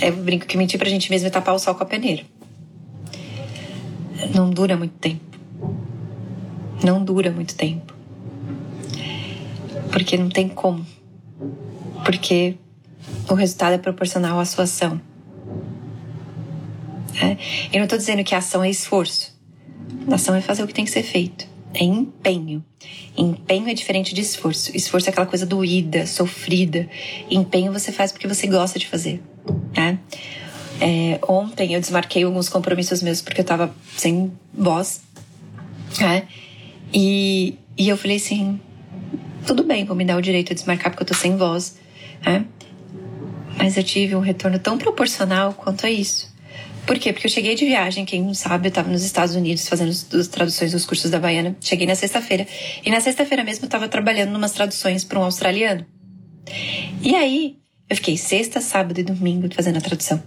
Eu 0.00 0.12
brinco 0.16 0.46
que 0.46 0.56
mentir 0.56 0.78
pra 0.78 0.88
gente 0.88 1.10
mesmo 1.10 1.26
é 1.26 1.30
tapar 1.30 1.54
o 1.54 1.58
sol 1.58 1.74
com 1.74 1.82
a 1.82 1.86
peneira. 1.86 2.22
Não 4.34 4.50
dura 4.50 4.76
muito 4.76 4.94
tempo. 4.94 5.38
Não 6.82 7.02
dura 7.02 7.30
muito 7.30 7.54
tempo. 7.54 7.94
Porque 9.92 10.16
não 10.16 10.28
tem 10.28 10.48
como. 10.48 10.86
Porque 12.04 12.56
o 13.28 13.34
resultado 13.34 13.74
é 13.74 13.78
proporcional 13.78 14.38
à 14.38 14.44
sua 14.44 14.64
ação. 14.64 15.00
É? 17.20 17.36
Eu 17.72 17.78
não 17.78 17.84
estou 17.84 17.98
dizendo 17.98 18.22
que 18.22 18.34
ação 18.34 18.62
é 18.62 18.70
esforço. 18.70 19.36
Ação 20.10 20.34
é 20.34 20.40
fazer 20.40 20.62
o 20.62 20.66
que 20.66 20.74
tem 20.74 20.84
que 20.84 20.90
ser 20.90 21.02
feito. 21.02 21.46
É 21.74 21.84
empenho. 21.84 22.64
Empenho 23.16 23.68
é 23.68 23.74
diferente 23.74 24.14
de 24.14 24.20
esforço. 24.20 24.74
Esforço 24.76 25.08
é 25.08 25.10
aquela 25.10 25.26
coisa 25.26 25.44
doída, 25.44 26.06
sofrida. 26.06 26.88
Empenho 27.30 27.72
você 27.72 27.92
faz 27.92 28.12
porque 28.12 28.26
você 28.26 28.46
gosta 28.46 28.78
de 28.78 28.86
fazer. 28.86 29.20
Né? 29.76 29.98
É, 30.80 31.18
ontem 31.28 31.74
eu 31.74 31.80
desmarquei 31.80 32.22
alguns 32.22 32.48
compromissos 32.48 33.02
meus 33.02 33.20
porque 33.20 33.40
eu 33.40 33.42
estava 33.42 33.74
sem 33.96 34.32
voz. 34.54 35.02
Né? 36.00 36.28
E, 36.92 37.56
e 37.76 37.88
eu 37.88 37.96
falei 37.96 38.16
assim: 38.16 38.60
tudo 39.46 39.64
bem, 39.64 39.84
vou 39.84 39.96
me 39.96 40.04
dar 40.04 40.16
o 40.16 40.22
direito 40.22 40.48
de 40.48 40.54
desmarcar 40.54 40.90
porque 40.90 41.02
eu 41.02 41.06
tô 41.06 41.14
sem 41.14 41.36
voz. 41.36 41.78
Né? 42.24 42.44
Mas 43.56 43.76
eu 43.76 43.82
tive 43.82 44.14
um 44.14 44.20
retorno 44.20 44.58
tão 44.58 44.78
proporcional 44.78 45.52
quanto 45.52 45.84
a 45.84 45.90
isso. 45.90 46.32
Por 46.88 46.98
quê? 46.98 47.12
Porque 47.12 47.26
eu 47.26 47.30
cheguei 47.30 47.54
de 47.54 47.66
viagem, 47.66 48.06
quem 48.06 48.22
não 48.22 48.32
sabe, 48.32 48.68
eu 48.68 48.70
estava 48.70 48.88
nos 48.88 49.04
Estados 49.04 49.34
Unidos 49.34 49.68
fazendo 49.68 49.90
as 49.90 50.26
traduções 50.26 50.72
dos 50.72 50.86
cursos 50.86 51.10
da 51.10 51.20
Baiana. 51.20 51.54
Cheguei 51.60 51.86
na 51.86 51.94
sexta-feira. 51.94 52.46
E 52.82 52.90
na 52.90 52.98
sexta-feira 52.98 53.44
mesmo 53.44 53.64
eu 53.64 53.66
estava 53.66 53.86
trabalhando 53.88 54.34
umas 54.34 54.52
traduções 54.52 55.04
para 55.04 55.18
um 55.18 55.22
australiano. 55.22 55.84
E 57.02 57.14
aí, 57.14 57.58
eu 57.90 57.94
fiquei 57.94 58.16
sexta, 58.16 58.62
sábado 58.62 58.98
e 58.98 59.02
domingo 59.02 59.54
fazendo 59.54 59.76
a 59.76 59.82
tradução. 59.82 60.22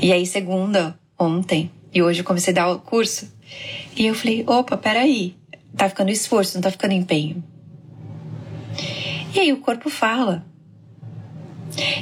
E 0.00 0.14
aí, 0.14 0.24
segunda, 0.24 0.98
ontem, 1.18 1.70
e 1.92 2.02
hoje 2.02 2.20
eu 2.20 2.24
comecei 2.24 2.54
a 2.54 2.54
dar 2.54 2.70
o 2.70 2.78
curso. 2.78 3.30
E 3.94 4.06
eu 4.06 4.14
falei: 4.14 4.44
opa, 4.46 4.78
peraí, 4.78 5.36
tá 5.76 5.90
ficando 5.90 6.10
esforço, 6.10 6.54
não 6.54 6.62
tá 6.62 6.70
ficando 6.70 6.94
empenho. 6.94 7.44
E 9.34 9.40
aí 9.40 9.52
o 9.52 9.58
corpo 9.58 9.90
fala. 9.90 10.42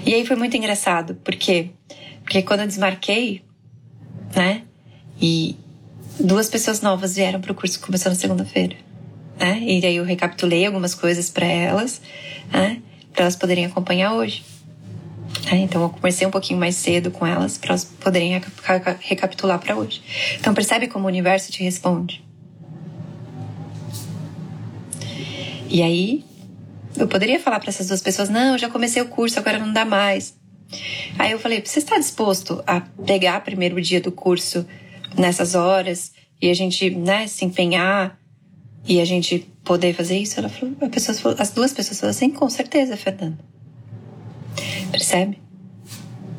E 0.07 0.15
aí 0.15 0.25
foi 0.25 0.37
muito 0.37 0.57
engraçado, 0.57 1.17
porque 1.25 1.71
porque 2.33 2.45
quando 2.45 2.61
eu 2.61 2.67
desmarquei, 2.67 3.43
né? 4.35 4.63
E 5.21 5.55
duas 6.19 6.49
pessoas 6.49 6.81
novas 6.81 7.15
vieram 7.15 7.43
para 7.43 7.53
o 7.53 7.55
curso 7.55 7.79
que 7.79 7.85
começou 7.85 8.11
na 8.11 8.17
segunda-feira, 8.17 8.75
né? 9.39 9.59
E 9.61 9.85
aí 9.85 9.97
eu 9.97 10.05
recapitulei 10.05 10.65
algumas 10.65 10.95
coisas 10.95 11.29
para 11.29 11.45
elas, 11.45 12.01
né? 12.51 12.81
Para 13.13 13.25
elas 13.25 13.37
poderem 13.37 13.67
acompanhar 13.67 14.15
hoje. 14.15 14.43
Né? 15.45 15.59
Então 15.59 15.83
eu 15.83 15.91
comecei 15.91 16.27
um 16.27 16.31
pouquinho 16.31 16.59
mais 16.59 16.75
cedo 16.77 17.11
com 17.11 17.27
elas 17.27 17.59
para 17.59 17.73
elas 17.73 17.85
poderem 17.85 18.41
recapitular 19.01 19.59
para 19.59 19.77
hoje. 19.77 20.03
Então 20.41 20.55
percebe 20.55 20.89
como 20.89 21.05
o 21.05 21.09
universo 21.09 21.53
te 21.53 21.63
responde. 21.63 22.25
E 25.69 25.83
aí 25.83 26.25
eu 26.97 27.07
poderia 27.07 27.39
falar 27.39 27.61
para 27.61 27.69
essas 27.69 27.89
duas 27.89 28.01
pessoas: 28.01 28.31
não, 28.31 28.57
já 28.57 28.71
comecei 28.71 29.03
o 29.03 29.09
curso, 29.09 29.39
agora 29.39 29.59
não 29.59 29.71
dá 29.71 29.85
mais. 29.85 30.41
Aí 31.19 31.33
eu 31.33 31.39
falei: 31.39 31.63
você 31.65 31.79
está 31.79 31.99
disposto 31.99 32.63
a 32.67 32.81
pegar 32.81 33.41
primeiro 33.41 33.81
dia 33.81 34.01
do 34.01 34.13
curso 34.13 34.67
nessas 35.17 35.55
horas 35.55 36.13
e 36.41 36.51
a 36.51 36.55
gente, 36.55 36.91
né, 36.91 37.27
se 37.27 37.45
empenhar 37.45 38.19
e 38.87 39.01
a 39.01 39.05
gente 39.05 39.41
poder 39.65 39.95
fazer 39.95 40.19
isso? 40.19 40.39
Ela 40.39 40.49
falou: 40.49 40.75
a 40.81 40.89
pessoa 40.89 41.37
as 41.39 41.51
duas 41.51 41.73
pessoas 41.73 42.01
falaram 42.01 42.17
assim: 42.17 42.31
com 42.31 42.49
certeza, 42.49 42.97
Fernanda. 42.97 43.39
Percebe? 44.91 45.39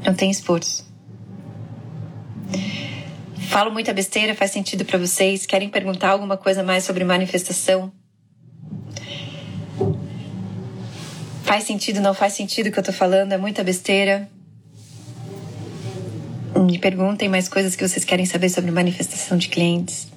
Não 0.06 0.14
tem 0.14 0.30
esforço. 0.30 0.92
Falo 3.48 3.72
muita 3.72 3.94
besteira, 3.94 4.34
faz 4.34 4.52
sentido 4.52 4.84
para 4.84 4.98
vocês? 4.98 5.46
Querem 5.46 5.70
perguntar 5.70 6.10
alguma 6.10 6.38
coisa 6.38 6.64
mais 6.64 6.84
sobre 6.84 7.04
manifestação? 7.04 7.92
Faz 11.44 11.66
sentido, 11.66 12.00
não 12.00 12.14
faz 12.14 12.34
sentido 12.34 12.68
o 12.68 12.72
que 12.72 12.80
eu 12.80 12.84
tô 12.84 12.94
falando? 12.94 13.34
É 13.34 13.38
muita 13.38 13.64
besteira? 13.64 14.30
Me 16.56 16.80
perguntem 16.80 17.28
mais 17.28 17.50
coisas 17.50 17.76
que 17.76 17.86
vocês 17.86 18.06
querem 18.06 18.26
saber 18.26 18.50
sobre 18.50 18.72
manifestação 18.72 19.38
de 19.38 19.50
clientes. 19.50 20.08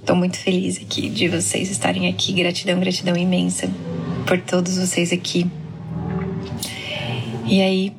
Estou 0.00 0.16
muito 0.16 0.36
feliz 0.36 0.78
aqui 0.78 1.08
de 1.08 1.28
vocês 1.28 1.70
estarem 1.70 2.08
aqui. 2.08 2.32
Gratidão, 2.32 2.80
gratidão 2.80 3.16
imensa 3.16 3.70
por 4.26 4.40
todos 4.40 4.76
vocês 4.76 5.12
aqui. 5.12 5.48
E 7.46 7.62
aí, 7.62 7.92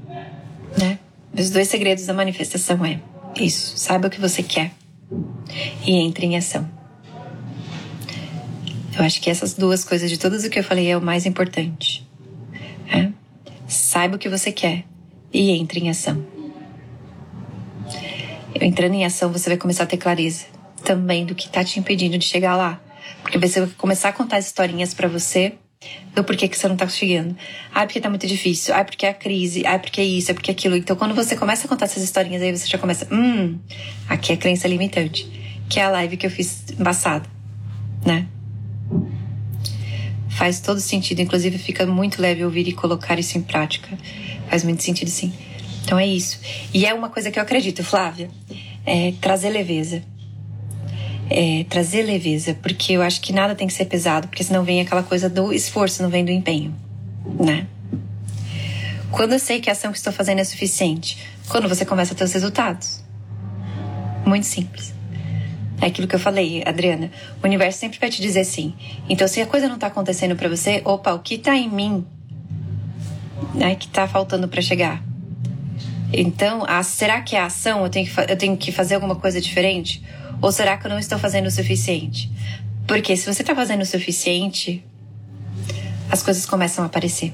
né? 0.78 1.00
Os 1.34 1.50
dois 1.50 1.70
segredos 1.70 2.06
da 2.06 2.14
manifestação 2.14 2.86
é 2.86 3.00
isso. 3.40 3.78
Saiba 3.78 4.08
o 4.08 4.12
que 4.12 4.20
você 4.20 4.44
quer 4.44 4.81
e 5.86 5.94
entre 5.94 6.26
em 6.26 6.38
ação. 6.38 6.70
Eu 8.98 9.06
acho 9.06 9.22
que 9.22 9.30
essas 9.30 9.54
duas 9.54 9.84
coisas 9.84 10.10
de 10.10 10.20
todas 10.20 10.44
o 10.44 10.50
que 10.50 10.60
eu 10.60 10.64
falei 10.64 10.90
é 10.90 10.98
o 10.98 11.02
mais 11.02 11.26
importante. 11.26 12.08
É? 12.92 13.10
Saiba 13.68 14.16
o 14.16 14.20
que 14.20 14.30
você 14.30 14.52
quer 14.52 14.84
e 15.34 15.52
entre 15.52 15.80
em 15.80 15.90
ação. 15.90 16.24
Entrando 18.60 18.94
em 18.94 19.06
ação, 19.06 19.32
você 19.32 19.50
vai 19.50 19.58
começar 19.58 19.84
a 19.84 19.88
ter 19.88 19.98
clareza 19.98 20.46
também 20.84 21.26
do 21.26 21.34
que 21.34 21.48
está 21.48 21.64
te 21.64 21.80
impedindo 21.80 22.18
de 22.18 22.26
chegar 22.26 22.56
lá. 22.56 22.82
Porque 23.22 23.38
você 23.38 23.62
vai 23.62 23.70
começar 23.78 24.10
a 24.10 24.14
contar 24.14 24.38
as 24.38 24.48
historinhas 24.48 24.94
para 24.94 25.08
você 25.08 25.54
do 26.14 26.24
porquê 26.24 26.48
que 26.48 26.58
você 26.58 26.68
não 26.68 26.76
tá 26.76 26.88
chegando. 26.88 27.36
Ah, 27.74 27.86
porque 27.86 28.00
tá 28.00 28.10
muito 28.10 28.28
difícil. 28.28 28.74
Ah, 28.76 28.84
porque 28.84 29.06
é 29.06 29.10
a 29.10 29.14
crise. 29.14 29.66
Ah, 29.66 29.80
porque 29.80 30.02
é 30.02 30.04
isso, 30.04 30.32
é 30.32 30.34
porque 30.34 30.52
é 30.52 30.54
aquilo. 30.54 30.76
Então, 30.76 30.96
quando 30.96 31.16
você 31.16 31.36
começa 31.36 31.66
a 31.66 31.70
contar 31.70 31.86
essas 31.86 32.04
historinhas, 32.04 32.42
aí 32.42 32.56
você 32.56 32.68
já 32.68 32.78
começa, 32.78 33.08
hum, 33.12 33.58
aqui 34.08 34.34
é 34.34 34.38
crença 34.38 34.68
limitante. 34.68 35.26
Que 35.70 35.80
é 35.80 35.84
a 35.84 35.90
live 35.90 36.18
que 36.18 36.26
eu 36.26 36.32
fiz 36.32 36.66
embaçada, 36.78 37.28
né? 38.06 38.28
Faz 40.30 40.60
todo 40.60 40.80
sentido. 40.80 41.22
Inclusive, 41.22 41.58
fica 41.58 41.86
muito 41.86 42.22
leve 42.22 42.44
ouvir 42.44 42.68
e 42.68 42.74
colocar 42.74 43.18
isso 43.18 43.38
em 43.38 43.42
prática. 43.42 43.98
Faz 44.50 44.64
muito 44.64 44.84
sentido, 44.84 45.10
sim. 45.10 45.34
Então 45.84 45.98
é 45.98 46.06
isso. 46.06 46.40
E 46.74 46.86
é 46.86 46.94
uma 46.94 47.10
coisa 47.10 47.32
que 47.32 47.40
eu 47.40 47.44
acredito, 47.44 47.84
Flávia. 47.84 48.30
É 48.86 49.14
trazer 49.22 49.50
leveza 49.50 50.04
é, 51.32 51.64
trazer 51.66 52.04
leveza, 52.04 52.54
porque 52.62 52.94
eu 52.94 53.02
acho 53.02 53.22
que 53.22 53.32
nada 53.32 53.56
tem 53.56 53.68
que 53.68 53.74
ser 53.74 53.86
pesado, 53.86 54.28
porque 54.28 54.44
senão 54.44 54.64
vem 54.64 54.82
aquela 54.82 55.04
coisa 55.04 55.30
do 55.30 55.54
esforço, 55.54 56.04
não 56.04 56.10
vem 56.10 56.26
do 56.26 56.32
empenho, 56.32 56.76
né? 57.40 57.68
Quando 59.12 59.34
eu 59.34 59.40
sei 59.40 59.60
que 59.60 59.70
a 59.70 59.74
ação 59.74 59.92
que 59.92 59.98
estou 59.98 60.14
fazendo 60.14 60.40
é 60.40 60.44
suficiente? 60.44 61.18
Quando 61.50 61.68
você 61.68 61.86
começa 61.86 62.14
a 62.14 62.16
ter 62.16 62.24
os 62.24 62.32
resultados. 62.32 63.04
Muito 64.26 64.46
simples. 64.46 64.94
É 65.82 65.88
aquilo 65.88 66.08
que 66.08 66.16
eu 66.16 66.20
falei, 66.20 66.64
Adriana. 66.66 67.12
O 67.44 67.48
universo 67.48 67.80
sempre 67.80 68.00
vai 68.00 68.10
te 68.10 68.22
dizer 68.22 68.46
sim. 68.46 68.74
Então, 69.10 69.28
se 69.28 69.42
a 69.42 69.46
coisa 69.46 69.68
não 69.68 69.76
está 69.76 69.88
acontecendo 69.88 70.36
para 70.36 70.48
você, 70.48 70.82
opa, 70.86 71.14
o 71.14 71.20
que 71.20 71.36
está 71.36 71.56
em 71.56 71.70
mim, 71.70 72.06
né, 73.54 73.76
que 73.76 73.88
está 73.88 74.08
faltando 74.08 74.48
para 74.48 74.62
chegar? 74.62 75.04
Então, 76.14 76.64
a, 76.68 76.84
será 76.84 77.22
que 77.22 77.36
é 77.36 77.40
a 77.40 77.46
ação? 77.46 77.84
Eu 77.84 77.90
tenho, 77.90 78.06
que, 78.06 78.32
eu 78.32 78.38
tenho 78.38 78.56
que 78.56 78.72
fazer 78.72 78.96
alguma 78.96 79.16
coisa 79.16 79.42
diferente? 79.42 80.04
Ou 80.42 80.52
será 80.52 80.78
que 80.78 80.86
eu 80.88 80.90
não 80.90 81.00
estou 81.00 81.20
fazendo 81.20 81.48
o 81.48 81.52
suficiente? 81.52 82.32
Porque 82.88 83.16
se 83.16 83.32
você 83.32 83.44
está 83.44 83.54
fazendo 83.54 83.82
o 83.82 83.86
suficiente, 83.86 84.84
as 86.10 86.24
coisas 86.24 86.46
começam 86.46 86.84
a 86.84 86.88
aparecer. 86.88 87.34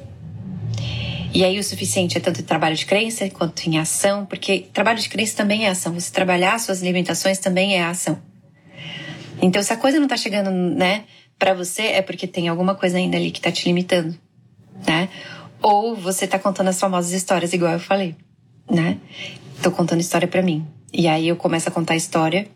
E 1.33 1.43
aí 1.43 1.57
o 1.59 1.63
suficiente 1.63 2.17
é 2.17 2.21
tanto 2.21 2.43
trabalho 2.43 2.75
de 2.75 2.85
crença 2.85 3.29
quanto 3.29 3.67
em 3.67 3.77
ação, 3.77 4.25
porque 4.25 4.67
trabalho 4.73 4.99
de 4.99 5.07
crença 5.07 5.37
também 5.37 5.65
é 5.65 5.69
ação. 5.69 5.93
Você 5.93 6.11
trabalhar 6.11 6.59
suas 6.59 6.81
limitações 6.81 7.37
também 7.37 7.75
é 7.75 7.83
ação. 7.83 8.19
Então, 9.41 9.61
se 9.61 9.71
a 9.71 9.77
coisa 9.77 9.97
não 9.97 10.05
está 10.05 10.17
chegando, 10.17 10.49
né, 10.49 11.03
para 11.37 11.53
você, 11.53 11.83
é 11.83 12.01
porque 12.01 12.25
tem 12.25 12.47
alguma 12.47 12.75
coisa 12.75 12.97
ainda 12.97 13.17
ali 13.17 13.29
que 13.29 13.39
está 13.39 13.51
te 13.51 13.65
limitando, 13.65 14.17
né? 14.85 15.09
Ou 15.61 15.95
você 15.95 16.25
está 16.25 16.39
contando 16.39 16.69
as 16.69 16.79
famosas 16.79 17.11
histórias, 17.11 17.53
igual 17.53 17.73
eu 17.73 17.79
falei, 17.79 18.15
né? 18.69 18.97
Tô 19.61 19.69
contando 19.71 20.01
história 20.01 20.27
para 20.27 20.41
mim. 20.41 20.65
E 20.91 21.07
aí 21.07 21.27
eu 21.27 21.35
começo 21.35 21.69
a 21.69 21.71
contar 21.71 21.93
a 21.93 21.97
história 21.97 22.47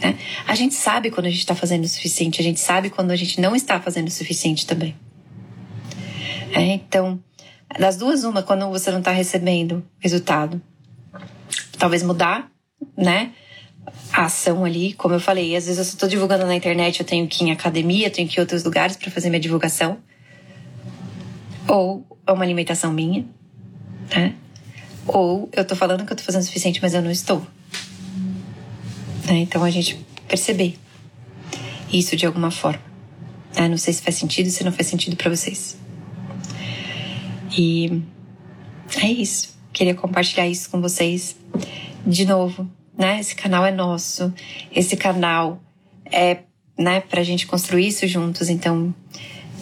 né? 0.00 0.18
A 0.46 0.54
gente 0.54 0.74
sabe 0.74 1.10
quando 1.10 1.26
a 1.26 1.30
gente 1.30 1.40
está 1.40 1.54
fazendo 1.54 1.84
o 1.84 1.88
suficiente, 1.88 2.40
a 2.40 2.44
gente 2.44 2.60
sabe 2.60 2.90
quando 2.90 3.10
a 3.10 3.16
gente 3.16 3.40
não 3.40 3.54
está 3.54 3.80
fazendo 3.80 4.08
o 4.08 4.10
suficiente 4.10 4.66
também. 4.66 4.96
É, 6.52 6.60
então, 6.60 7.22
das 7.78 7.96
duas, 7.96 8.24
uma, 8.24 8.42
quando 8.42 8.68
você 8.68 8.90
não 8.90 8.98
está 8.98 9.10
recebendo 9.10 9.84
resultado, 9.98 10.60
talvez 11.78 12.02
mudar, 12.02 12.50
né? 12.96 13.32
A 14.12 14.26
ação 14.26 14.64
ali, 14.64 14.92
como 14.92 15.14
eu 15.14 15.20
falei, 15.20 15.56
às 15.56 15.66
vezes 15.66 15.78
eu 15.78 15.82
estou 15.82 16.08
divulgando 16.08 16.46
na 16.46 16.54
internet, 16.54 17.00
eu 17.00 17.06
tenho 17.06 17.26
que 17.26 17.42
ir 17.42 17.48
em 17.48 17.50
academia, 17.50 18.10
tenho 18.10 18.28
que 18.28 18.36
ir 18.36 18.38
em 18.38 18.40
outros 18.42 18.62
lugares 18.62 18.96
para 18.96 19.10
fazer 19.10 19.30
minha 19.30 19.40
divulgação. 19.40 19.98
Ou 21.66 22.06
é 22.26 22.32
uma 22.32 22.44
alimentação 22.44 22.92
minha, 22.92 23.24
né? 24.14 24.34
Ou 25.06 25.48
eu 25.52 25.64
tô 25.64 25.74
falando 25.74 26.04
que 26.04 26.12
eu 26.12 26.16
tô 26.16 26.22
fazendo 26.22 26.42
o 26.42 26.44
suficiente, 26.44 26.80
mas 26.80 26.94
eu 26.94 27.02
não 27.02 27.10
estou. 27.10 27.44
Né? 29.26 29.38
Então 29.40 29.62
a 29.62 29.70
gente 29.70 29.98
perceber 30.28 30.76
isso 31.92 32.16
de 32.16 32.26
alguma 32.26 32.50
forma. 32.50 32.82
Né? 33.56 33.68
Não 33.68 33.78
sei 33.78 33.92
se 33.92 34.02
faz 34.02 34.16
sentido, 34.16 34.50
se 34.50 34.64
não 34.64 34.72
faz 34.72 34.86
sentido 34.86 35.16
para 35.16 35.30
vocês. 35.30 35.76
E 37.56 38.02
é 39.02 39.06
isso. 39.06 39.56
Queria 39.72 39.94
compartilhar 39.94 40.46
isso 40.46 40.70
com 40.70 40.80
vocês 40.80 41.36
de 42.06 42.24
novo. 42.24 42.68
Né? 42.96 43.20
Esse 43.20 43.34
canal 43.34 43.64
é 43.64 43.72
nosso. 43.72 44.32
Esse 44.74 44.96
canal 44.96 45.62
é 46.10 46.38
né, 46.78 47.00
pra 47.00 47.22
gente 47.22 47.46
construir 47.46 47.88
isso 47.88 48.06
juntos. 48.06 48.48
Então, 48.48 48.94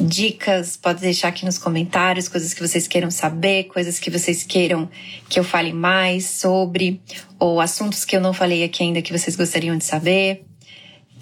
dicas, 0.00 0.76
pode 0.76 1.00
deixar 1.00 1.28
aqui 1.28 1.44
nos 1.44 1.58
comentários, 1.58 2.28
coisas 2.28 2.54
que 2.54 2.60
vocês 2.60 2.88
queiram 2.88 3.10
saber, 3.10 3.64
coisas 3.64 3.98
que 3.98 4.10
vocês 4.10 4.42
queiram 4.42 4.88
que 5.28 5.38
eu 5.38 5.44
fale 5.44 5.72
mais 5.72 6.24
sobre, 6.26 7.00
ou 7.38 7.60
assuntos 7.60 8.04
que 8.04 8.16
eu 8.16 8.20
não 8.20 8.32
falei 8.32 8.64
aqui 8.64 8.82
ainda 8.82 9.02
que 9.02 9.16
vocês 9.16 9.36
gostariam 9.36 9.76
de 9.76 9.84
saber. 9.84 10.44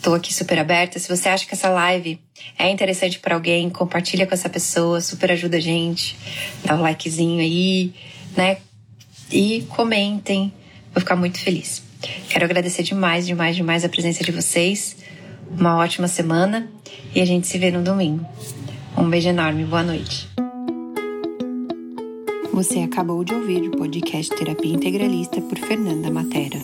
Tô 0.01 0.15
aqui 0.15 0.33
super 0.33 0.59
aberta. 0.59 0.99
Se 0.99 1.09
você 1.09 1.29
acha 1.29 1.45
que 1.45 1.55
essa 1.55 1.69
live 1.69 2.21
é 2.57 2.71
interessante 2.71 3.19
para 3.19 3.35
alguém, 3.35 3.69
compartilha 3.69 4.27
com 4.27 4.35
essa 4.35 4.49
pessoa, 4.49 5.01
super 5.01 5.33
ajuda 5.33 5.57
a 5.57 5.61
gente. 5.61 6.17
Dá 6.65 6.77
um 6.77 6.81
likezinho 6.81 7.41
aí, 7.41 7.93
né? 8.37 8.59
E 9.31 9.67
comentem. 9.71 10.53
Vou 10.95 11.01
ficar 11.01 11.17
muito 11.17 11.39
feliz. 11.41 11.83
Quero 12.29 12.45
agradecer 12.45 12.85
demais, 12.85 13.27
demais, 13.27 13.57
demais 13.57 13.85
a 13.85 13.89
presença 13.89 14.23
de 14.23 14.31
vocês. 14.31 14.97
Uma 15.51 15.77
ótima 15.77 16.07
semana 16.07 16.71
e 17.13 17.21
a 17.21 17.25
gente 17.25 17.49
se 17.49 17.59
vê 17.59 17.73
no 17.73 17.83
domingo. 17.83 18.25
Um 18.99 19.09
beijo 19.09 19.29
enorme, 19.29 19.65
boa 19.65 19.85
noite. 19.85 20.29
Você 22.53 22.81
acabou 22.81 23.23
de 23.23 23.33
ouvir 23.33 23.69
o 23.69 23.71
podcast 23.71 24.35
Terapia 24.35 24.75
Integralista 24.75 25.41
por 25.41 25.57
Fernanda 25.57 26.11
Matera. 26.11 26.59